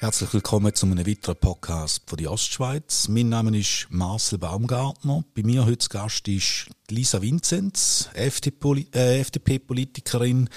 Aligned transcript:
Herzlich 0.00 0.32
willkommen 0.32 0.72
zu 0.74 0.86
einem 0.86 1.06
weiteren 1.06 1.36
Podcast 1.36 2.02
von 2.06 2.16
der 2.18 2.30
Ostschweiz. 2.30 3.08
Mein 3.08 3.28
Name 3.28 3.58
ist 3.58 3.88
Marcel 3.90 4.38
Baumgartner. 4.38 5.24
Bei 5.34 5.42
mir 5.42 5.66
heute 5.66 5.78
zu 5.78 5.88
Gast 5.88 6.28
ist 6.28 6.70
Lisa 6.88 7.20
Vinzenz, 7.20 8.08
FDP-Politikerin, 8.14 10.46
äh, 10.46 10.50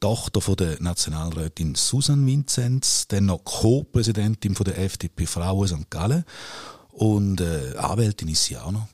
Tochter 0.00 0.40
von 0.40 0.56
der 0.56 0.82
Nationalrätin 0.82 1.74
Susan 1.74 2.26
Vinzenz, 2.26 3.06
dann 3.08 3.26
noch 3.26 3.44
Co-Präsidentin 3.44 4.54
der 4.54 4.78
FDP 4.78 5.26
Frauen 5.26 5.68
St. 5.68 5.90
Gallen 5.90 6.24
und 6.90 7.40
äh, 7.40 7.76
Anwältin 7.76 8.28
ist 8.28 8.46
sie 8.46 8.56
auch 8.56 8.72
noch. 8.72 8.88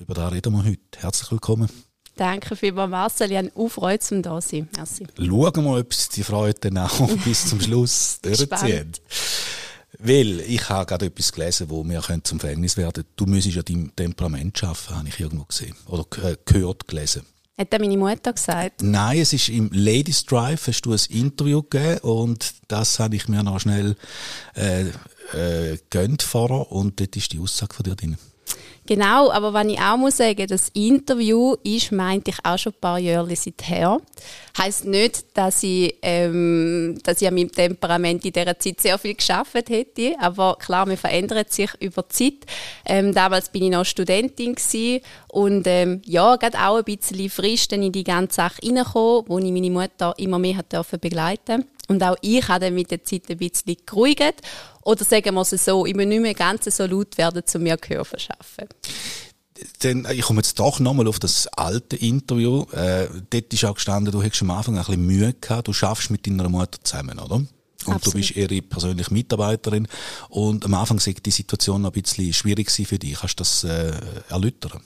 Über 0.00 0.14
da 0.14 0.28
reden 0.28 0.54
wir 0.54 0.64
heute. 0.64 0.80
Herzlich 0.96 1.30
willkommen. 1.30 1.68
Danke 2.16 2.56
vielmals, 2.56 2.90
Marcel. 2.90 3.30
Ich 3.30 3.36
habe 3.36 3.52
auch 3.54 3.68
Freude, 3.68 3.98
zum 3.98 4.22
da 4.22 4.40
sein. 4.40 4.66
Merci. 4.74 5.06
Schauen 5.16 5.56
wir 5.56 5.62
mal, 5.62 5.80
ob 5.80 5.92
Sie 5.92 6.08
die 6.16 6.22
Freude 6.22 6.58
dann 6.58 6.78
auch 6.78 7.08
bis 7.24 7.46
zum 7.46 7.60
Schluss 7.60 8.18
durchziehen. 8.22 8.92
Weil 9.98 10.40
ich 10.40 10.66
habe 10.70 10.86
gerade 10.86 11.06
etwas 11.06 11.30
gelesen, 11.32 11.68
wo 11.68 11.84
mir 11.84 12.02
zum 12.22 12.40
Verhängnis 12.40 12.78
werden 12.78 13.04
Du 13.16 13.26
müsstest 13.26 13.56
ja 13.56 13.62
dein 13.62 13.94
Temperament 13.94 14.56
schaffen, 14.56 14.96
habe 14.96 15.08
ich 15.08 15.20
irgendwo 15.20 15.44
gesehen. 15.44 15.76
Oder 15.86 16.06
gehört, 16.46 16.88
gelesen. 16.88 17.26
Hat 17.58 17.78
meine 17.78 17.98
Mutter 17.98 18.32
gesagt? 18.32 18.82
Nein, 18.82 19.20
es 19.20 19.34
ist 19.34 19.50
im 19.50 19.68
Ladies 19.70 20.24
Drive, 20.24 20.66
hast 20.66 20.80
du 20.82 20.92
ein 20.92 21.00
Interview 21.10 21.62
gegeben 21.62 21.98
und 21.98 22.54
das 22.68 22.98
habe 22.98 23.16
ich 23.16 23.28
mir 23.28 23.42
noch 23.42 23.60
schnell 23.60 23.96
äh, 24.54 24.86
äh, 25.34 25.78
gönnt 25.90 26.22
vorher 26.22 26.72
und 26.72 27.00
dort 27.00 27.16
ist 27.16 27.34
die 27.34 27.38
Aussage 27.38 27.74
von 27.74 27.84
dir 27.84 27.96
drin. 27.96 28.16
Genau, 28.90 29.30
aber 29.30 29.54
wenn 29.54 29.70
ich 29.70 29.78
auch 29.78 29.96
muss 29.96 30.16
sagen, 30.16 30.48
das 30.48 30.70
Interview 30.70 31.54
ist, 31.62 31.92
meinte 31.92 32.32
ich 32.32 32.38
auch 32.42 32.58
schon 32.58 32.72
ein 32.72 32.80
paar 32.80 32.98
Jahre 32.98 33.36
seither. 33.36 34.00
Heißt 34.58 34.84
nicht, 34.84 35.26
dass 35.34 35.62
ich, 35.62 35.94
ähm, 36.02 36.98
dass 37.04 37.22
ich 37.22 37.28
an 37.28 37.34
meinem 37.34 37.52
Temperament 37.52 38.24
in 38.24 38.32
dieser 38.32 38.58
Zeit 38.58 38.80
sehr 38.80 38.98
viel 38.98 39.14
geschafft 39.14 39.54
hätte, 39.68 40.16
aber 40.18 40.56
klar, 40.58 40.86
man 40.86 40.96
verändert 40.96 41.52
sich 41.52 41.70
über 41.78 42.02
die 42.02 42.08
Zeit. 42.08 42.50
Ähm, 42.84 43.14
damals 43.14 43.50
bin 43.50 43.62
ich 43.62 43.70
noch 43.70 43.84
Studentin 43.84 44.56
und 45.28 45.68
ähm, 45.68 46.02
ja, 46.04 46.34
gerade 46.34 46.58
auch 46.58 46.78
ein 46.78 46.82
bisschen 46.82 47.30
frisch 47.30 47.68
dann 47.68 47.84
in 47.84 47.92
die 47.92 48.02
ganze 48.02 48.34
Sache 48.34 48.60
reingekommen, 48.60 49.22
wo 49.28 49.38
ich 49.38 49.52
meine 49.52 49.70
Mutter 49.70 50.14
immer 50.18 50.40
mehr 50.40 50.64
begleiten 51.00 51.64
und 51.90 52.04
auch 52.04 52.16
ich 52.22 52.46
habe 52.46 52.66
dann 52.66 52.74
mit 52.74 52.92
der 52.92 53.02
Zeit 53.02 53.22
ein 53.28 53.36
bisschen 53.36 53.76
geruhigt. 53.84 54.36
Oder 54.82 55.04
sagen 55.04 55.34
wir 55.34 55.42
es 55.42 55.50
so, 55.64 55.86
ich 55.86 55.94
muss 55.94 56.06
nicht 56.06 56.22
mehr 56.22 56.34
ganz 56.34 56.64
so 56.64 56.86
laut 56.86 57.16
werden, 57.18 57.42
um 57.54 57.62
mir 57.62 57.76
Gehör 57.76 58.04
zu 58.04 58.10
verschaffen. 58.10 58.68
Dann, 59.80 60.06
ich 60.10 60.22
komme 60.22 60.38
jetzt 60.38 60.58
doch 60.58 60.80
nochmal 60.80 61.06
auf 61.06 61.18
das 61.18 61.46
alte 61.48 61.96
Interview. 61.96 62.64
Äh, 62.72 63.08
dort 63.28 63.52
ist 63.52 63.64
auch 63.64 63.74
gestanden, 63.74 64.12
du 64.12 64.22
hättest 64.22 64.42
am 64.42 64.50
Anfang 64.50 64.78
ein 64.78 64.84
bisschen 64.84 65.06
Mühe 65.06 65.34
gehabt. 65.34 65.68
Du 65.68 65.72
schaffst 65.74 66.10
mit 66.10 66.26
deiner 66.26 66.48
Mutter 66.48 66.78
zusammen, 66.82 67.18
oder? 67.18 67.42
Und 67.86 67.94
Absolut. 67.94 68.14
du 68.14 68.18
bist 68.18 68.36
ihre 68.36 68.62
persönliche 68.62 69.12
Mitarbeiterin. 69.12 69.88
Und 70.28 70.64
am 70.64 70.74
Anfang 70.74 70.98
war 70.98 71.14
die 71.14 71.30
Situation 71.30 71.82
noch 71.82 71.94
ein 71.94 72.02
bisschen 72.02 72.32
schwierig 72.32 72.70
für 72.70 72.98
dich. 72.98 73.18
Kannst 73.18 73.40
du 73.40 73.42
das 73.42 73.64
äh, 73.64 73.92
erläutern? 74.28 74.80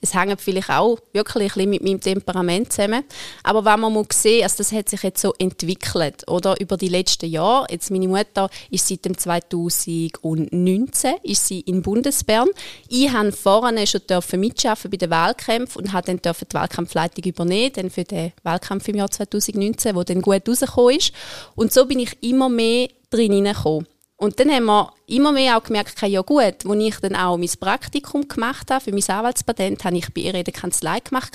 Es 0.00 0.14
hängt 0.14 0.40
vielleicht 0.40 0.70
auch 0.70 0.98
wirklich 1.12 1.52
ein 1.52 1.54
bisschen 1.54 1.70
mit 1.70 1.82
meinem 1.82 2.00
Temperament 2.00 2.72
zusammen. 2.72 3.04
Aber 3.42 3.64
wenn 3.64 3.80
man 3.80 3.92
mal 3.92 4.06
sehen, 4.10 4.42
also 4.42 4.58
das 4.58 4.72
hat 4.72 4.88
sich 4.88 5.02
jetzt 5.02 5.20
so 5.20 5.34
entwickelt, 5.38 6.26
oder? 6.28 6.58
Über 6.58 6.76
die 6.76 6.88
letzten 6.88 7.28
Jahre. 7.28 7.66
Jetzt 7.70 7.90
meine 7.90 8.08
Mutter 8.08 8.48
ist 8.70 8.88
seit 8.88 9.04
dem 9.04 9.16
2019 9.16 11.14
ist 11.22 11.46
sie 11.46 11.60
in 11.60 11.82
Bundesbern. 11.82 12.48
Ich 12.88 13.12
habe 13.12 13.32
vorne 13.32 13.86
schon 13.86 14.00
dürfen 14.08 14.40
mitschaffen 14.40 14.90
bei 14.90 14.96
den 14.96 15.10
Wahlkämpfen 15.10 15.82
und 15.82 15.92
habe 15.92 16.06
dann 16.06 16.22
dürfen 16.22 16.46
die 16.50 16.54
Wahlkampfleitung 16.54 17.24
übernehmen, 17.24 17.72
dann 17.74 17.90
für 17.90 18.04
den 18.04 18.32
Wahlkampf 18.42 18.88
im 18.88 18.96
Jahr 18.96 19.10
2019, 19.10 19.94
wo 19.94 20.02
dann 20.02 20.22
gut 20.22 20.48
rausgekommen 20.48 20.96
ist. 20.96 21.12
Und 21.54 21.72
so 21.72 21.84
bin 21.84 21.98
ich 21.98 22.16
immer 22.30 22.48
mehr 22.48 22.88
drin 23.10 23.32
hineingekommen. 23.32 23.86
Und 24.20 24.38
dann 24.38 24.50
haben 24.50 24.66
wir 24.66 24.92
immer 25.06 25.32
mehr 25.32 25.56
auch 25.56 25.62
gemerkt, 25.62 25.98
ja 26.02 26.20
gut, 26.20 26.42
als 26.42 26.64
ich 26.78 26.96
dann 27.00 27.16
auch 27.16 27.38
mein 27.38 27.48
Praktikum 27.58 28.28
gemacht 28.28 28.70
habe, 28.70 28.84
für 28.84 28.92
mein 28.92 29.08
Anwaltspatent, 29.08 29.82
habe 29.82 29.96
ich 29.96 30.12
bei 30.12 30.20
ihr 30.20 30.34
in 30.34 30.44
der 30.44 30.52
Kanzlei 30.52 31.00
gemacht, 31.00 31.32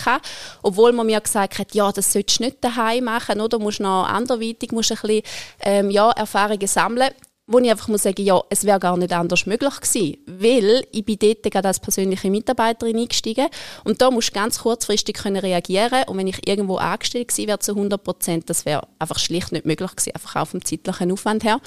obwohl 0.61 0.91
man 0.91 1.07
mir 1.07 1.19
gesagt 1.19 1.57
hat, 1.57 1.73
ja, 1.73 1.91
das 1.91 2.13
solltest 2.13 2.39
du 2.39 2.44
nicht 2.44 2.63
daheim 2.63 3.06
machen, 3.06 3.41
oder? 3.41 3.57
Du 3.57 3.59
musst 3.59 3.79
noch 3.79 4.07
anderweitig, 4.07 4.72
musst 4.72 4.91
ein 4.91 5.00
bisschen, 5.01 5.23
ähm, 5.61 5.89
ja, 5.89 6.11
Erfahrungen 6.11 6.67
sammeln 6.67 7.09
wo 7.47 7.59
ich 7.59 7.69
einfach 7.69 7.88
muss 7.89 8.03
sagen, 8.03 8.23
ja, 8.23 8.41
es 8.50 8.63
wäre 8.63 8.79
gar 8.79 8.97
nicht 8.97 9.13
anders 9.13 9.45
möglich 9.45 9.79
gewesen, 9.79 10.17
weil 10.25 10.85
ich 10.91 11.06
bin 11.06 11.17
dort 11.19 11.44
gerade 11.44 11.67
als 11.67 11.79
persönliche 11.79 12.31
Mitarbeiterin 12.31 12.97
eingestiegen 12.97 13.47
und 13.83 14.01
da 14.01 14.09
musst 14.09 14.29
du 14.29 14.33
ganz 14.33 14.59
kurzfristig 14.59 15.16
können 15.16 15.38
reagieren 15.38 16.03
und 16.07 16.17
wenn 16.17 16.28
ich 16.28 16.47
irgendwo 16.47 16.78
angestellt 16.78 17.28
gewesen 17.28 17.47
wäre 17.47 17.59
zu 17.59 17.73
100 17.73 18.03
Prozent, 18.03 18.50
das 18.50 18.66
wäre 18.66 18.88
einfach 18.97 19.19
schlicht 19.19 19.51
nicht 19.51 19.66
möglich 19.66 19.91
gewesen, 19.91 20.16
einfach 20.16 20.35
auch 20.38 20.47
vom 20.47 20.66
zeitlichen 20.66 21.11
Aufwand 21.11 21.44
her 21.44 21.59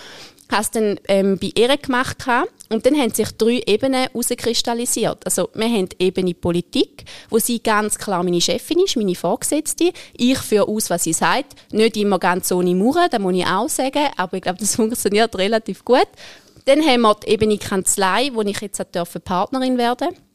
habe 0.51 0.63
es 0.63 0.71
dann 0.71 1.01
ähm, 1.09 1.39
bei 1.39 1.53
ihr 1.57 1.77
gemacht 1.77 2.27
und 2.71 2.85
dann 2.85 2.97
haben 2.97 3.13
sich 3.13 3.31
drei 3.33 3.63
Ebenen 3.67 4.03
herauskristallisiert. 4.03 5.25
Also 5.25 5.49
wir 5.55 5.69
haben 5.69 5.89
die 5.89 6.05
Ebene 6.05 6.35
Politik, 6.35 7.05
wo 7.31 7.39
sie 7.39 7.63
ganz 7.63 7.99
klar 7.99 8.23
meine 8.23 8.41
Chefin 8.41 8.81
ist, 8.81 8.97
meine 8.97 9.15
Vorgesetzte. 9.15 9.93
Ich 10.17 10.39
führe 10.39 10.69
aus, 10.69 10.91
was 10.91 11.05
sie 11.05 11.13
sagt. 11.13 11.55
Nicht 11.73 11.97
immer 11.97 12.19
ganz 12.19 12.51
ohne 12.53 12.75
Mauern, 12.75 13.09
das 13.11 13.21
muss 13.21 13.35
ich 13.35 13.47
auch 13.47 13.69
sagen, 13.69 14.09
aber 14.17 14.37
ich 14.37 14.43
glaube, 14.43 14.59
das 14.59 14.75
funktioniert 14.77 15.37
relativ 15.37 15.85
gut. 15.85 16.09
Dann 16.65 16.85
haben 16.85 17.01
wir 17.03 17.15
die 17.15 17.29
Ebene 17.29 17.57
Kanzlei, 17.57 18.31
wo 18.35 18.43
ich 18.43 18.61
jetzt 18.61 18.83
Partnerin 19.25 19.79
werden 19.79 20.09
darf. 20.11 20.28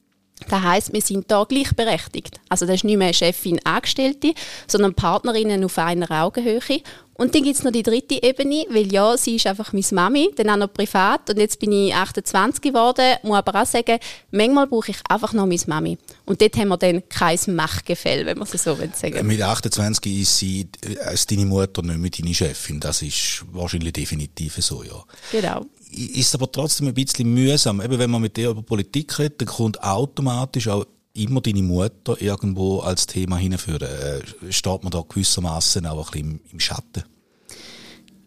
Das 0.50 0.62
heisst, 0.62 0.94
wir 0.94 1.02
sind 1.02 1.30
da 1.30 1.44
gleichberechtigt. 1.44 2.40
Also 2.50 2.66
das 2.66 2.76
ist 2.76 2.84
nicht 2.84 2.98
mehr 2.98 3.14
Chefin 3.14 3.60
Angestellte, 3.64 4.34
sondern 4.68 4.94
Partnerinnen 4.94 5.64
auf 5.64 5.78
einer 5.78 6.10
Augenhöhe. 6.12 6.82
Und 7.16 7.36
dann 7.36 7.44
gibt 7.44 7.56
es 7.56 7.64
noch 7.64 7.72
die 7.72 7.84
dritte 7.84 8.22
Ebene, 8.24 8.66
weil 8.70 8.92
ja, 8.92 9.16
sie 9.18 9.36
ist 9.36 9.46
einfach 9.46 9.72
meine 9.72 9.86
Mami, 9.92 10.32
dann 10.36 10.50
auch 10.50 10.58
noch 10.58 10.74
privat 10.74 11.30
und 11.30 11.38
jetzt 11.38 11.60
bin 11.60 11.72
ich 11.72 11.94
28 11.94 12.60
geworden, 12.62 13.18
muss 13.22 13.38
aber 13.38 13.62
auch 13.62 13.66
sagen, 13.68 14.00
manchmal 14.32 14.66
brauche 14.66 14.92
ich 14.92 14.98
einfach 15.08 15.32
noch 15.34 15.46
meine 15.46 15.62
Mami. 15.68 15.98
Und 16.26 16.42
dort 16.42 16.56
haben 16.58 16.70
wir 16.70 16.78
dann 16.78 17.08
kein 17.10 17.38
Machtgefälle, 17.48 18.26
wenn 18.26 18.40
man 18.40 18.48
es 18.52 18.64
so 18.64 18.76
sagen 18.76 19.28
Mit 19.28 19.42
28 19.42 20.22
ist 20.22 20.38
sie 20.40 20.68
als 21.06 21.28
deine 21.28 21.46
Mutter 21.46 21.84
nicht 21.84 22.00
mehr 22.00 22.10
deine 22.10 22.34
Chefin, 22.34 22.80
das 22.80 23.04
ist 23.04 23.46
wahrscheinlich 23.52 23.94
definitiv 23.94 24.56
so, 24.56 24.82
ja. 24.82 25.04
Genau 25.32 25.66
ist 25.94 26.34
aber 26.36 26.52
trotzdem 26.52 26.88
ein 26.88 26.94
bisschen 26.94 27.34
mühsam. 27.34 27.82
Eben, 27.82 28.00
wenn 28.00 28.10
man 28.10 28.22
mit 28.22 28.38
dir 28.38 28.50
über 28.50 28.62
Politik 28.62 29.18
redet, 29.20 29.42
dann 29.42 29.48
kommt 29.48 29.82
automatisch 29.84 30.68
auch 30.68 30.86
immer 31.14 31.42
deine 31.42 31.62
Mutter 31.62 32.20
irgendwo 32.22 32.80
als 32.80 33.08
Thema 33.08 33.38
hinführen. 33.38 33.88
Äh, 33.88 34.52
steht 34.52 34.84
man 34.84 34.92
da 34.92 35.04
gewissermaßen 35.08 35.86
auch 35.86 36.12
ein 36.14 36.40
bisschen 36.40 36.40
im, 36.52 36.60
Schatten? 36.60 37.04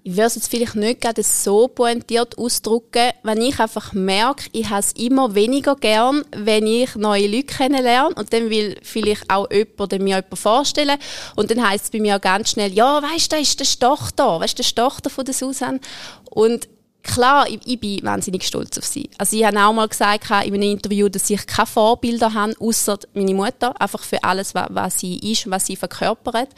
Ich 0.04 0.12
würde 0.12 0.26
es 0.26 0.36
jetzt 0.36 0.48
vielleicht 0.48 0.76
nicht 0.76 1.00
gerade 1.00 1.24
so 1.24 1.66
pointiert 1.66 2.38
ausdrücken, 2.38 3.10
wenn 3.24 3.42
ich 3.42 3.58
einfach 3.58 3.92
merke, 3.92 4.48
ich 4.52 4.70
habe 4.70 4.78
es 4.78 4.92
immer 4.92 5.34
weniger 5.34 5.74
gern, 5.74 6.24
wenn 6.30 6.64
ich 6.64 6.94
neue 6.94 7.26
Leute 7.26 7.42
kennenlerne 7.42 8.14
und 8.14 8.32
dann 8.32 8.48
will 8.48 8.76
vielleicht 8.82 9.28
auch 9.28 9.50
jemand 9.50 9.90
mir 9.94 9.98
jemanden 9.98 10.36
vorstellen 10.36 10.96
und 11.34 11.50
dann 11.50 11.68
heißt 11.68 11.86
es 11.86 11.90
bei 11.90 11.98
mir 11.98 12.20
ganz 12.20 12.50
schnell, 12.50 12.72
ja, 12.72 13.02
weißt 13.02 13.32
du, 13.32 13.36
da 13.36 13.42
ist 13.42 13.58
der 13.58 13.66
Tochter, 13.66 14.38
weißt 14.38 14.56
du, 14.56 14.62
der 14.62 14.74
Tochter 14.76 15.10
von 15.10 15.24
der 15.24 15.34
Susan 15.34 15.80
und 16.30 16.68
klar, 17.06 17.48
ich, 17.48 17.60
ich, 17.64 17.80
bin 17.80 18.02
wahnsinnig 18.02 18.46
stolz 18.46 18.76
auf 18.78 18.84
sie. 18.84 19.08
Also 19.18 19.36
ich 19.36 19.44
habe 19.44 19.58
auch 19.58 19.72
mal 19.72 19.88
gesagt 19.88 20.24
in 20.46 20.54
einem 20.54 20.62
Interview, 20.62 21.08
dass 21.08 21.30
ich 21.30 21.46
keine 21.46 21.66
Vorbilder 21.66 22.34
habe, 22.34 22.54
außer 22.58 22.98
meine 23.14 23.34
Mutter, 23.34 23.80
einfach 23.80 24.02
für 24.02 24.22
alles, 24.22 24.54
was, 24.54 24.66
was 24.70 25.00
sie 25.00 25.18
ist, 25.18 25.50
was 25.50 25.66
sie 25.66 25.76
verkörpert. 25.76 26.48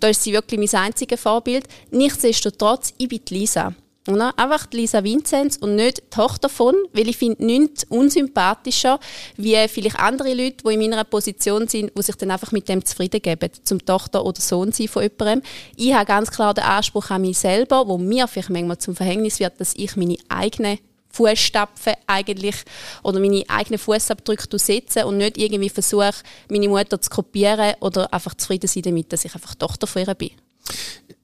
Da 0.00 0.08
ist 0.08 0.22
sie 0.22 0.32
wirklich 0.32 0.60
mein 0.60 0.82
einziges 0.82 1.20
Vorbild. 1.20 1.66
Nichtsdestotrotz, 1.90 2.94
ich 2.98 3.08
bin 3.08 3.20
Lisa. 3.30 3.74
Oder? 4.06 4.38
Einfach 4.38 4.66
Lisa 4.72 5.02
Vinzenz 5.02 5.56
und 5.56 5.76
nicht 5.76 5.98
die 5.98 6.10
Tochter 6.10 6.50
von, 6.50 6.74
weil 6.92 7.08
ich 7.08 7.16
finde 7.16 7.44
nichts 7.44 7.84
unsympathischer, 7.84 9.00
wie 9.36 9.56
vielleicht 9.66 9.98
andere 9.98 10.34
Leute, 10.34 10.58
die 10.62 10.74
in 10.74 10.80
meiner 10.80 11.04
Position 11.04 11.68
sind, 11.68 11.90
die 11.96 12.02
sich 12.02 12.16
dann 12.16 12.30
einfach 12.30 12.52
mit 12.52 12.68
dem 12.68 12.84
zufrieden 12.84 13.22
geben, 13.22 13.50
zum 13.62 13.84
Tochter 13.84 14.24
oder 14.24 14.40
Sohn 14.42 14.72
sein 14.72 14.88
von 14.88 15.04
jemandem. 15.04 15.42
Ich 15.76 15.94
habe 15.94 16.04
ganz 16.04 16.30
klar 16.30 16.52
den 16.52 16.64
Anspruch 16.64 17.08
an 17.10 17.22
mich 17.22 17.38
selber, 17.38 17.88
wo 17.88 17.96
mir 17.96 18.28
vielleicht 18.28 18.50
manchmal 18.50 18.78
zum 18.78 18.94
Verhängnis 18.94 19.40
wird, 19.40 19.58
dass 19.58 19.74
ich 19.74 19.96
meine 19.96 20.18
eigenen 20.28 20.78
Fußstapfen 21.08 21.94
eigentlich 22.06 22.56
oder 23.04 23.20
meine 23.20 23.44
eigenen 23.48 23.78
Fußabdrücke 23.78 24.58
setze 24.58 25.06
und 25.06 25.16
nicht 25.16 25.38
irgendwie 25.38 25.70
versuche, 25.70 26.12
meine 26.50 26.68
Mutter 26.68 27.00
zu 27.00 27.08
kopieren 27.08 27.74
oder 27.80 28.12
einfach 28.12 28.34
zufrieden 28.34 28.66
sein 28.66 28.82
damit, 28.82 29.12
dass 29.12 29.24
ich 29.24 29.34
einfach 29.34 29.54
Tochter 29.54 29.86
von 29.86 30.02
ihr 30.02 30.14
bin 30.14 30.30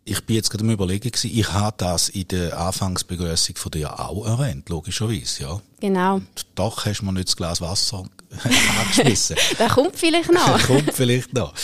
ich 0.04 0.24
bin 0.24 0.36
jetzt 0.36 0.50
gerade 0.50 0.64
am 0.64 0.70
überlegen 0.70 1.10
gewesen, 1.10 1.30
ich 1.32 1.52
habe 1.52 1.76
das 1.78 2.08
in 2.08 2.26
der 2.28 2.58
Anfangsbegrüßung 2.58 3.56
von 3.56 3.70
dir 3.70 4.00
auch 4.00 4.26
erwähnt, 4.26 4.68
logischerweise, 4.68 5.42
ja. 5.42 5.60
Genau. 5.80 6.16
Und 6.16 6.46
doch 6.54 6.84
hast 6.84 7.00
du 7.00 7.04
mir 7.04 7.12
nicht 7.12 7.28
das 7.28 7.36
Glas 7.36 7.60
Wasser 7.60 8.04
angeschmissen. 8.80 9.36
das 9.58 9.72
kommt 9.72 9.96
vielleicht 9.96 10.32
noch. 10.32 10.52
das 10.52 10.66
kommt 10.66 10.92
vielleicht 10.92 11.32
noch. 11.32 11.54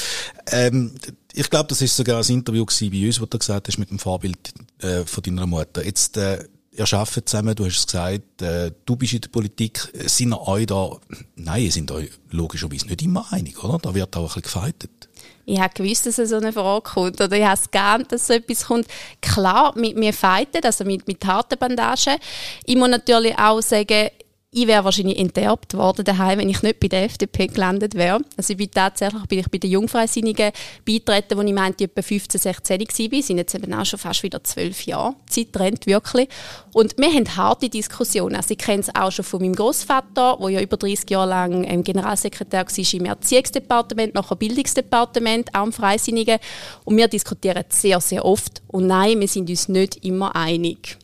Ähm, 0.50 0.94
ich 1.32 1.50
glaube, 1.50 1.68
das 1.68 1.82
ist 1.82 1.96
sogar 1.96 2.22
ein 2.22 2.32
Interview 2.32 2.64
bei 2.64 3.06
uns, 3.06 3.20
wo 3.20 3.26
du 3.26 3.38
gesagt 3.38 3.68
hast, 3.68 3.78
mit 3.78 3.90
dem 3.90 3.98
Vorbild 3.98 4.38
äh, 4.78 5.04
von 5.04 5.22
deiner 5.22 5.46
Mutter. 5.46 5.84
Jetzt, 5.84 6.16
äh, 6.16 6.44
ihr 6.72 6.92
arbeitet 6.92 7.28
zusammen, 7.28 7.54
du 7.54 7.66
hast 7.66 7.78
es 7.78 7.86
gesagt, 7.86 8.42
äh, 8.42 8.70
du 8.84 8.96
bist 8.96 9.12
in 9.12 9.20
der 9.20 9.28
Politik. 9.28 9.92
Sind 10.06 10.32
euch 10.32 10.66
da, 10.66 10.90
nein, 11.34 11.64
ihr 11.64 11.72
sind 11.72 11.90
euch 11.90 12.10
logischerweise 12.30 12.86
nicht 12.86 13.02
immer 13.02 13.26
einig, 13.32 13.62
oder? 13.62 13.78
Da 13.78 13.94
wird 13.94 14.16
auch 14.16 14.22
ein 14.22 14.26
bisschen 14.26 14.42
gefeitet. 14.42 15.08
Ich 15.48 15.60
habe 15.60 15.72
gewusst, 15.74 16.06
dass 16.06 16.16
so 16.16 16.36
eine 16.36 16.52
Frage 16.52 16.82
kommt. 16.82 17.20
Oder 17.20 17.36
ich 17.36 17.44
habe 17.44 17.54
es 17.54 17.70
gern, 17.70 18.04
dass 18.08 18.26
so 18.26 18.34
etwas 18.34 18.66
kommt. 18.66 18.88
Klar, 19.22 19.72
mit 19.76 19.96
mir 19.96 20.12
fighten, 20.12 20.64
also 20.64 20.84
mit, 20.84 21.06
mit 21.06 21.24
harten 21.24 21.56
Bandagen. 21.56 22.16
Ich 22.64 22.76
muss 22.76 22.88
natürlich 22.88 23.38
auch 23.38 23.62
sagen, 23.62 24.10
ich 24.56 24.66
wäre 24.66 24.84
wahrscheinlich 24.84 25.18
enterbt 25.18 25.74
worden 25.74 26.02
daheim, 26.02 26.38
wenn 26.38 26.48
ich 26.48 26.62
nicht 26.62 26.80
bei 26.80 26.88
der 26.88 27.04
FDP 27.04 27.48
gelandet 27.48 27.94
wäre. 27.94 28.22
Also 28.38 28.52
ich 28.52 28.56
bin 28.56 28.70
tatsächlich 28.70 29.22
bin 29.24 29.40
ich 29.40 29.50
bei 29.50 29.58
den 29.58 29.70
Jungfreisinnigen 29.70 30.50
beitreten, 30.82 31.36
wo 31.36 31.42
ich 31.42 31.52
meinte, 31.52 31.84
ich 31.84 31.90
etwa 31.90 32.00
15, 32.00 32.40
16 32.40 32.80
war. 32.80 33.22
sind 33.22 33.36
jetzt 33.36 33.54
eben 33.54 33.74
auch 33.74 33.84
schon 33.84 33.98
fast 33.98 34.22
wieder 34.22 34.42
zwölf 34.42 34.86
Jahre. 34.86 35.14
Die 35.28 35.44
Zeit 35.44 35.60
rennt 35.60 35.86
wirklich. 35.86 36.30
Und 36.72 36.96
wir 36.96 37.12
haben 37.12 37.36
harte 37.36 37.68
Diskussionen. 37.68 38.34
Also 38.34 38.52
ich 38.52 38.58
kenne 38.58 38.80
es 38.80 38.94
auch 38.94 39.12
schon 39.12 39.26
von 39.26 39.42
meinem 39.42 39.54
Großvater, 39.54 40.38
der 40.40 40.48
ja 40.48 40.62
über 40.62 40.78
30 40.78 41.10
Jahre 41.10 41.28
lang 41.28 41.64
ähm, 41.64 41.84
Generalsekretär 41.84 42.64
war 42.64 42.94
im 42.94 43.04
Erziehungsdepartement, 43.04 44.14
nachher 44.14 44.36
Bildungsdepartement, 44.36 45.54
auch 45.54 45.66
im 45.66 45.72
Freisinnigen. 45.72 46.38
Und 46.84 46.96
wir 46.96 47.08
diskutieren 47.08 47.64
sehr, 47.68 48.00
sehr 48.00 48.24
oft. 48.24 48.62
Und 48.68 48.86
nein, 48.86 49.20
wir 49.20 49.28
sind 49.28 49.50
uns 49.50 49.68
nicht 49.68 50.02
immer 50.02 50.34
einig. 50.34 50.96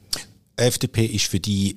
FDP 0.57 1.05
ist 1.05 1.27
für 1.27 1.41
die 1.41 1.77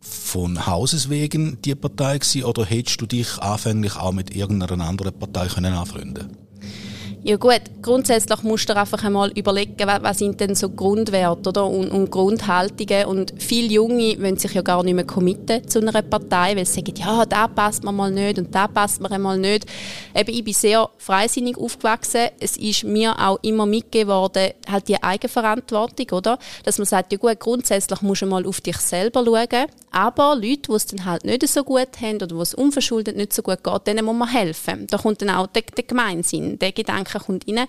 von 0.00 0.66
Hauses 0.66 1.10
wegen 1.10 1.60
die 1.62 1.74
Partei 1.74 2.18
gewesen, 2.18 2.44
oder 2.44 2.64
hättest 2.64 3.00
du 3.00 3.06
dich 3.06 3.38
anfänglich 3.38 3.96
auch 3.96 4.12
mit 4.12 4.34
irgendeiner 4.34 4.84
anderen 4.84 5.18
Partei 5.18 5.46
können 5.48 5.74
anfreunden 5.74 6.36
ja 7.22 7.36
gut, 7.36 7.60
grundsätzlich 7.82 8.42
musst 8.42 8.68
du 8.68 8.72
dir 8.72 8.80
einfach 8.80 9.04
einmal 9.04 9.30
überlegen, 9.32 9.76
was 10.00 10.18
sind 10.18 10.40
denn 10.40 10.54
so 10.54 10.70
Grundwerte 10.70 11.50
oder? 11.50 11.66
Und, 11.66 11.90
und 11.90 12.10
Grundhaltungen. 12.10 13.04
Und 13.06 13.34
viele 13.38 13.68
Junge 13.68 14.16
wollen 14.20 14.38
sich 14.38 14.54
ja 14.54 14.62
gar 14.62 14.82
nicht 14.82 14.94
mehr 14.94 15.04
committen 15.04 15.68
zu 15.68 15.80
einer 15.80 16.02
Partei, 16.02 16.56
weil 16.56 16.64
sie 16.64 16.80
sagen, 16.80 16.94
ja, 16.96 17.26
da 17.26 17.46
passt 17.46 17.84
man 17.84 17.94
mal 17.94 18.10
nicht 18.10 18.38
und 18.38 18.54
da 18.54 18.66
passt 18.66 19.00
man 19.00 19.12
einmal 19.12 19.38
nicht. 19.38 19.66
Eben, 20.14 20.32
ich 20.32 20.44
bin 20.44 20.54
sehr 20.54 20.88
freisinnig 20.96 21.58
aufgewachsen. 21.58 22.28
Es 22.38 22.56
ist 22.56 22.84
mir 22.84 23.14
auch 23.18 23.38
immer 23.42 23.66
mitgegeben 23.66 24.08
worden, 24.08 24.52
halt 24.68 24.88
die 24.88 25.02
Eigenverantwortung, 25.02 26.10
oder? 26.12 26.38
Dass 26.64 26.78
man 26.78 26.86
sagt, 26.86 27.12
ja 27.12 27.18
gut, 27.18 27.38
grundsätzlich 27.38 28.00
musst 28.02 28.22
du 28.22 28.26
mal 28.26 28.46
auf 28.46 28.60
dich 28.60 28.78
selber 28.78 29.24
schauen. 29.24 29.66
Aber 29.90 30.36
Leute, 30.36 30.62
die 30.68 30.72
es 30.72 30.86
dann 30.86 31.04
halt 31.04 31.24
nicht 31.24 31.46
so 31.48 31.64
gut 31.64 32.00
haben 32.00 32.16
oder 32.16 32.36
wo 32.36 32.42
es 32.42 32.54
unverschuldet 32.54 33.16
nicht 33.16 33.32
so 33.32 33.42
gut 33.42 33.62
geht, 33.62 33.86
denen 33.86 34.04
muss 34.04 34.16
man 34.16 34.28
helfen. 34.28 34.86
Da 34.88 34.98
kommt 34.98 35.20
dann 35.20 35.30
auch 35.30 35.48
der, 35.48 35.62
der 35.62 35.84
Gemeinsinn, 35.84 36.58
der 36.58 36.72
Gedanke 36.72 37.09
kommt 37.18 37.48
rein. 37.48 37.66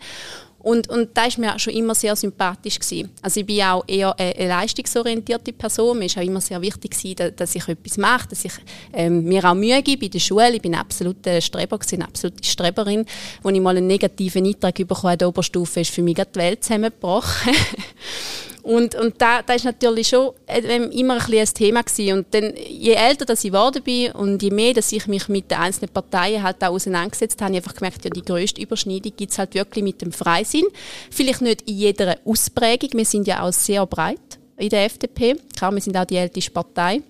Und, 0.64 0.90
und 0.90 1.10
das 1.16 1.40
war 1.40 1.54
mir 1.54 1.60
schon 1.60 1.74
immer 1.74 1.96
sehr 1.96 2.16
sympathisch. 2.16 2.80
Gewesen. 2.80 3.10
Also 3.22 3.40
ich 3.40 3.46
bin 3.46 3.62
auch 3.64 3.84
eher 3.88 4.18
eine, 4.20 4.48
leistungsorientierte 4.48 5.54
Person. 5.54 5.98
Mir 5.98 6.10
war 6.10 6.22
auch 6.22 6.28
immer 6.28 6.42
sehr 6.42 6.62
wichtig, 6.62 6.92
gewesen, 6.92 7.36
dass 7.36 7.56
ich 7.56 7.68
etwas 7.68 7.98
mache, 7.98 8.28
dass 8.30 8.46
ich 8.46 8.54
ähm, 8.94 9.24
mir 9.24 9.44
auch 9.44 9.56
Mühe 9.56 9.82
gebe 9.82 10.06
in 10.06 10.12
der 10.12 10.20
Schule. 10.20 10.54
Ich 10.56 10.62
bin 10.62 10.76
ein 10.76 10.82
absoluter 10.82 11.42
Streber, 11.42 11.80
gewesen, 11.80 12.04
absolute 12.04 12.44
Streberin. 12.44 13.06
Als 13.44 13.56
ich 13.56 13.62
mal 13.62 13.76
einen 13.76 13.88
negativen 13.88 14.46
Eintrag 14.46 14.76
bekommen 14.76 15.14
an 15.14 15.18
der 15.18 15.30
Oberstufe, 15.30 15.80
ist 15.80 15.92
für 15.92 16.04
mich 16.04 16.16
die 16.16 16.40
Welt 16.40 16.64
zusammengebrochen. 16.64 17.54
Und, 18.64 18.96
und 18.96 19.20
da, 19.20 19.42
da 19.42 19.54
ist 19.54 19.66
natürlich 19.66 20.10
schon 20.10 20.32
äh, 20.46 20.60
immer 20.60 21.16
ein, 21.16 21.34
ein 21.34 21.46
Thema 21.48 21.82
gewesen. 21.82 22.18
Und 22.18 22.34
dann, 22.34 22.54
je 22.56 22.94
älter 22.94 23.26
dass 23.26 23.44
ich 23.44 23.52
geworden 23.52 23.82
bin 23.84 24.12
und 24.12 24.42
je 24.44 24.52
mehr, 24.52 24.74
dass 24.74 24.92
ich 24.92 25.08
mich 25.08 25.28
mit 25.28 25.50
den 25.50 25.58
einzelnen 25.58 25.90
Parteien 25.92 26.44
halt 26.44 26.64
auch 26.64 26.72
auseinandergesetzt 26.72 27.42
habe, 27.42 27.46
habe 27.46 27.58
ich 27.58 27.64
einfach 27.64 27.76
gemerkt, 27.76 28.04
ja, 28.04 28.10
die 28.12 28.22
grösste 28.22 28.62
Überschneidung 28.62 29.14
gibt 29.16 29.32
es 29.32 29.40
halt 29.40 29.54
wirklich 29.56 29.84
mit 29.84 30.02
dem 30.02 30.12
Freisinn. 30.12 30.66
Vielleicht 31.10 31.42
nicht 31.42 31.68
in 31.68 31.76
jeder 31.76 32.18
Ausprägung. 32.26 32.92
Wir 32.94 33.06
sind 33.06 33.28
ja 33.28 33.44
auch 33.44 33.54
sehr 33.54 33.86
breit 33.86 34.20
in 34.58 34.70
der 34.70 34.86
FDP. 34.86 35.36
Klar, 35.58 35.72
wir 35.72 35.82
sind 35.82 35.98
auch 35.98 36.06
die 36.06 36.18
älteste 36.18 36.52
Partei. 36.52 37.02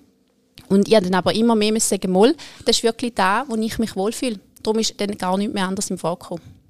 Und 0.69 0.87
ich 0.87 0.95
habe 0.95 1.05
dann 1.05 1.15
aber 1.15 1.33
immer 1.35 1.55
mehr 1.55 1.77
sagen, 1.81 2.11
mal, 2.11 2.33
das 2.65 2.77
ist 2.77 2.83
wirklich 2.83 3.13
da, 3.13 3.43
wo 3.47 3.55
ich 3.55 3.77
mich 3.77 3.95
wohlfühle. 3.95 4.39
Darum 4.63 4.79
ist 4.79 4.99
dann 5.01 5.17
gar 5.17 5.37
nicht 5.37 5.53
mehr 5.53 5.67
anders 5.67 5.89
im 5.89 5.97
Vorkommen 5.97 6.60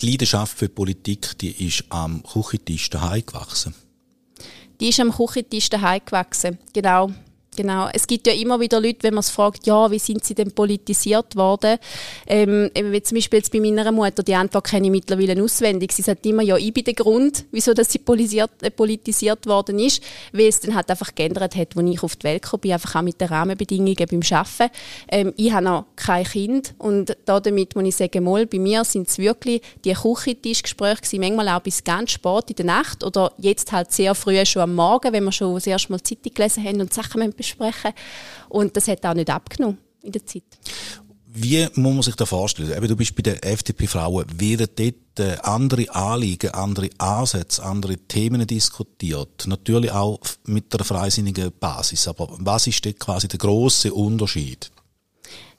die 0.00 0.10
Leidenschaft 0.10 0.58
für 0.58 0.68
Politik, 0.68 1.38
die 1.38 1.66
ist 1.66 1.84
am 1.88 2.22
Küchentisch 2.22 2.90
daheim 2.90 3.24
gewachsen. 3.24 3.74
Die 4.80 4.88
ist 4.88 5.00
am 5.00 5.10
Küchentisch 5.12 5.70
daheim 5.70 6.00
gewachsen, 6.04 6.58
genau. 6.72 7.10
Genau. 7.56 7.88
Es 7.92 8.06
gibt 8.06 8.26
ja 8.26 8.34
immer 8.34 8.60
wieder 8.60 8.80
Leute, 8.80 8.98
wenn 9.02 9.14
man 9.14 9.20
es 9.20 9.30
fragt, 9.30 9.66
ja, 9.66 9.90
wie 9.90 9.98
sind 9.98 10.24
sie 10.24 10.34
denn 10.34 10.52
politisiert 10.52 11.34
worden? 11.36 11.78
Ähm, 12.26 12.70
wie 12.74 13.02
zum 13.02 13.16
Beispiel 13.16 13.38
jetzt 13.38 13.50
bei 13.50 13.60
meiner 13.60 13.90
Mutter, 13.90 14.22
die 14.22 14.34
Antwort 14.34 14.66
kenne 14.66 14.86
ich 14.86 14.90
mittlerweile 14.90 15.42
auswendig. 15.42 15.92
Sie 15.92 16.02
sagt 16.02 16.26
immer, 16.26 16.42
ja, 16.42 16.56
ich 16.56 16.72
bin 16.72 16.84
der 16.84 16.94
Grund, 16.94 17.46
wieso 17.50 17.72
dass 17.72 17.90
sie 17.90 17.98
politisiert, 17.98 18.50
äh, 18.62 18.70
politisiert 18.70 19.46
worden 19.46 19.78
ist, 19.78 20.02
weil 20.32 20.48
es 20.48 20.60
dann 20.60 20.74
halt 20.74 20.90
einfach 20.90 21.14
geändert 21.14 21.56
hat, 21.56 21.76
als 21.76 21.90
ich 21.90 22.02
auf 22.02 22.16
die 22.16 22.24
Welt 22.24 22.42
gekommen 22.42 22.60
bin, 22.60 22.72
einfach 22.72 22.96
auch 22.96 23.02
mit 23.02 23.20
den 23.20 23.28
Rahmenbedingungen 23.28 23.96
beim 23.96 24.20
Arbeiten. 24.30 24.72
Ähm, 25.08 25.32
ich 25.36 25.52
habe 25.52 25.64
noch 25.64 25.86
kein 25.96 26.24
Kind 26.24 26.74
und 26.78 27.16
damit 27.24 27.74
muss 27.74 27.84
ich 27.84 27.96
sagen, 27.96 28.24
mal, 28.24 28.46
bei 28.46 28.58
mir 28.58 28.84
sind 28.84 29.08
es 29.08 29.18
wirklich 29.18 29.62
die 29.84 29.94
Küchentischgespräche 29.94 30.96
gewesen, 30.96 31.20
manchmal 31.20 31.48
auch 31.48 31.62
bis 31.62 31.82
ganz 31.82 32.10
spät 32.10 32.50
in 32.50 32.56
der 32.56 32.66
Nacht 32.66 33.02
oder 33.02 33.32
jetzt 33.38 33.72
halt 33.72 33.92
sehr 33.92 34.14
früh 34.14 34.44
schon 34.44 34.62
am 34.62 34.74
Morgen, 34.74 35.12
wenn 35.12 35.24
wir 35.24 35.32
schon 35.32 35.54
das 35.54 35.66
erste 35.66 35.92
Mal 35.92 36.02
Zeitung 36.02 36.34
gelesen 36.34 36.64
haben 36.64 36.80
und 36.80 36.92
Sachen 36.92 37.20
besprechen. 37.32 37.45
Und 38.48 38.76
das 38.76 38.88
hat 38.88 39.04
auch 39.06 39.14
nicht 39.14 39.30
abgenommen 39.30 39.78
in 40.02 40.12
der 40.12 40.24
Zeit. 40.24 40.44
Wie 41.38 41.66
muss 41.74 41.94
man 41.94 42.02
sich 42.02 42.16
da 42.16 42.24
vorstellen? 42.24 42.72
Eben, 42.72 42.88
du 42.88 42.96
bist 42.96 43.14
bei 43.14 43.20
den 43.20 43.42
FDP-Frauen. 43.42 44.24
Werden 44.40 44.68
dort 44.74 45.20
äh, 45.20 45.36
andere 45.42 45.94
Anliegen, 45.94 46.50
andere 46.52 46.88
Ansätze, 46.96 47.62
andere 47.62 47.98
Themen 47.98 48.46
diskutiert? 48.46 49.46
Natürlich 49.46 49.90
auch 49.90 50.18
mit 50.46 50.72
der 50.72 50.82
freisinnigen 50.82 51.52
Basis. 51.60 52.08
Aber 52.08 52.34
was 52.38 52.66
ist 52.68 52.86
dort 52.86 52.98
quasi 52.98 53.28
der 53.28 53.38
große 53.38 53.92
Unterschied? 53.92 54.70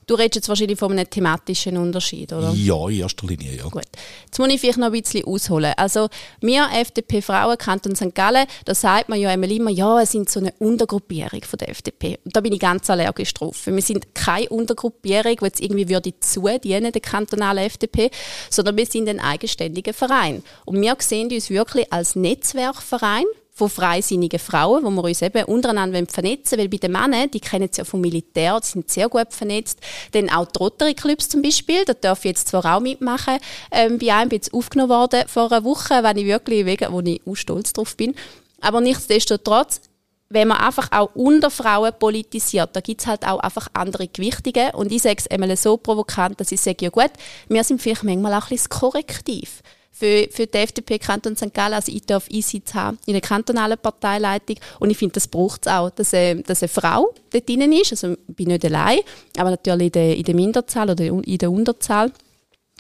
Du 0.08 0.16
redest 0.16 0.36
jetzt 0.36 0.50
wahrscheinlich 0.50 0.80
von 0.80 0.94
einem 0.94 1.10
thematischen 1.10 1.76
Unterschied, 1.76 2.32
oder? 2.32 2.54
Ja, 2.54 2.88
in 2.88 3.00
erster 3.02 3.28
Linie, 3.28 3.58
ja. 3.58 3.64
Gut. 3.64 3.84
Jetzt 4.24 4.40
muss 4.40 4.48
ich 4.48 4.62
vielleicht 4.62 4.78
noch 4.78 4.86
ein 4.88 4.94
bisschen 4.94 5.26
ausholen. 5.26 5.74
Also, 5.76 6.08
wir 6.40 6.70
FDP-Frauen, 6.74 7.58
Kanton 7.58 7.94
St. 7.94 8.16
Gallen, 8.16 8.48
da 8.64 8.74
sagt 8.74 9.10
man 9.10 9.20
ja 9.20 9.34
immer, 9.34 9.70
ja, 9.70 10.02
es 10.02 10.14
sind 10.14 10.30
so 10.30 10.40
eine 10.40 10.54
Untergruppierung 10.60 11.44
von 11.44 11.58
der 11.58 11.70
FDP. 11.70 12.20
Und 12.24 12.34
da 12.34 12.40
bin 12.40 12.54
ich 12.54 12.60
ganz 12.62 12.90
allergisch 12.90 13.34
drauf. 13.34 13.68
Wir 13.68 13.82
sind 13.82 14.16
keine 14.16 14.48
Untergruppierung, 14.48 15.36
die 15.36 15.46
jetzt 15.46 15.60
irgendwie 15.60 15.90
würde 15.90 16.18
zudienen, 16.22 16.94
der 16.94 17.02
kantonalen 17.02 17.66
FDP, 17.66 18.10
sondern 18.50 18.78
wir 18.78 18.86
sind 18.86 19.10
ein 19.10 19.20
eigenständiger 19.20 19.94
Verein. 19.94 20.42
Und 20.64 20.80
wir 20.80 20.96
sehen 21.00 21.30
uns 21.34 21.50
wirklich 21.50 21.92
als 21.92 22.16
Netzwerkverein 22.16 23.26
von 23.58 23.70
freisinnigen 23.70 24.40
Frauen, 24.40 24.84
wo 24.84 24.92
wir 24.92 25.04
uns 25.06 25.24
eben 25.24 25.44
untereinander 25.46 26.06
vernetzen 26.08 26.60
wollen. 26.60 26.60
Weil 26.60 26.70
bei 26.70 26.78
den 26.78 26.92
Männern, 26.92 27.32
die 27.32 27.40
kennen 27.40 27.68
es 27.72 27.78
ja 27.78 27.84
vom 27.86 28.02
Militär, 28.02 28.60
die 28.60 28.68
sind 28.68 28.92
sehr 28.92 29.10
gut 29.10 29.34
vernetzt. 29.34 29.80
Dann 30.12 30.30
auch 30.30 30.46
die 30.46 30.60
Rotary-Clubs 30.60 31.30
zum 31.30 31.42
Beispiel, 31.42 31.84
da 31.84 31.94
darf 31.94 32.20
ich 32.20 32.30
jetzt 32.30 32.50
zwar 32.50 32.64
auch 32.66 32.80
mitmachen. 32.80 33.40
Ähm, 33.72 33.98
bei 33.98 34.14
einem 34.14 34.30
bin 34.30 34.42
ich 34.44 34.54
aufgenommen 34.54 34.92
worden 34.92 35.24
vor 35.28 35.52
einer 35.52 35.64
Woche, 35.64 36.04
wenn 36.04 36.18
ich 36.18 36.28
wirklich, 36.28 36.68
wegen, 36.68 36.92
wo 36.94 37.00
ich 37.00 37.20
auch 37.26 37.36
stolz 37.36 37.74
drauf 37.74 37.98
bin. 37.98 38.14
Aber 38.62 38.80
nichtsdestotrotz, 38.80 39.82
wenn 40.30 40.50
man 40.50 40.58
einfach 40.58 40.92
auch 40.92 41.16
unter 41.16 41.50
Frauen 41.50 41.94
politisiert, 41.98 42.76
da 42.76 42.82
gibt 42.82 43.02
es 43.02 43.08
halt 43.08 43.26
auch 43.26 43.40
einfach 43.40 43.70
andere 43.74 44.08
Gewichtungen. 44.08 44.70
Und 44.76 44.92
ich 44.92 45.02
sage 45.02 45.16
es 45.18 45.28
einmal 45.32 45.58
so 45.58 45.78
provokant, 45.78 46.40
dass 46.40 46.52
ich 46.52 46.62
sage, 46.62 46.86
ja 46.86 46.90
gut, 46.92 47.12
wir 47.50 47.64
sind 47.64 47.82
vielleicht 47.82 48.04
manchmal 48.04 48.34
auch 48.34 48.44
ein 48.44 48.50
bisschen 48.50 48.70
Korrektiv 48.70 49.64
für, 49.98 50.28
für 50.32 50.48
die 50.48 50.58
FDP 50.58 51.00
Kanton 51.00 51.36
St. 51.36 51.54
Gallen. 51.54 51.74
Also 51.74 51.92
ich 51.92 52.06
darf 52.06 52.28
Einsitz 52.32 52.74
haben 52.74 53.00
in 53.06 53.14
der 53.14 53.22
kantonalen 53.22 53.78
Parteileitung 53.78 54.58
und 54.80 54.90
ich 54.90 54.98
finde, 54.98 55.14
das 55.14 55.28
braucht 55.28 55.66
es 55.66 55.74
auch, 55.74 55.90
dass, 55.90 56.14
äh, 56.14 56.42
dass 56.44 56.62
eine 56.62 56.70
Frau 56.70 57.14
dort 57.32 57.50
drin 57.50 57.72
ist. 57.72 57.92
Also 57.92 58.14
ich 58.28 58.36
bin 58.36 58.50
nicht 58.50 58.66
allein, 58.66 59.00
aber 59.38 59.52
natürlich 59.52 59.88
in 59.88 59.92
der, 59.92 60.18
in 60.18 60.24
der 60.24 60.36
Minderzahl 60.36 60.90
oder 60.90 61.06
in 61.06 61.38
der 61.38 61.52
Unterzahl. 61.52 62.12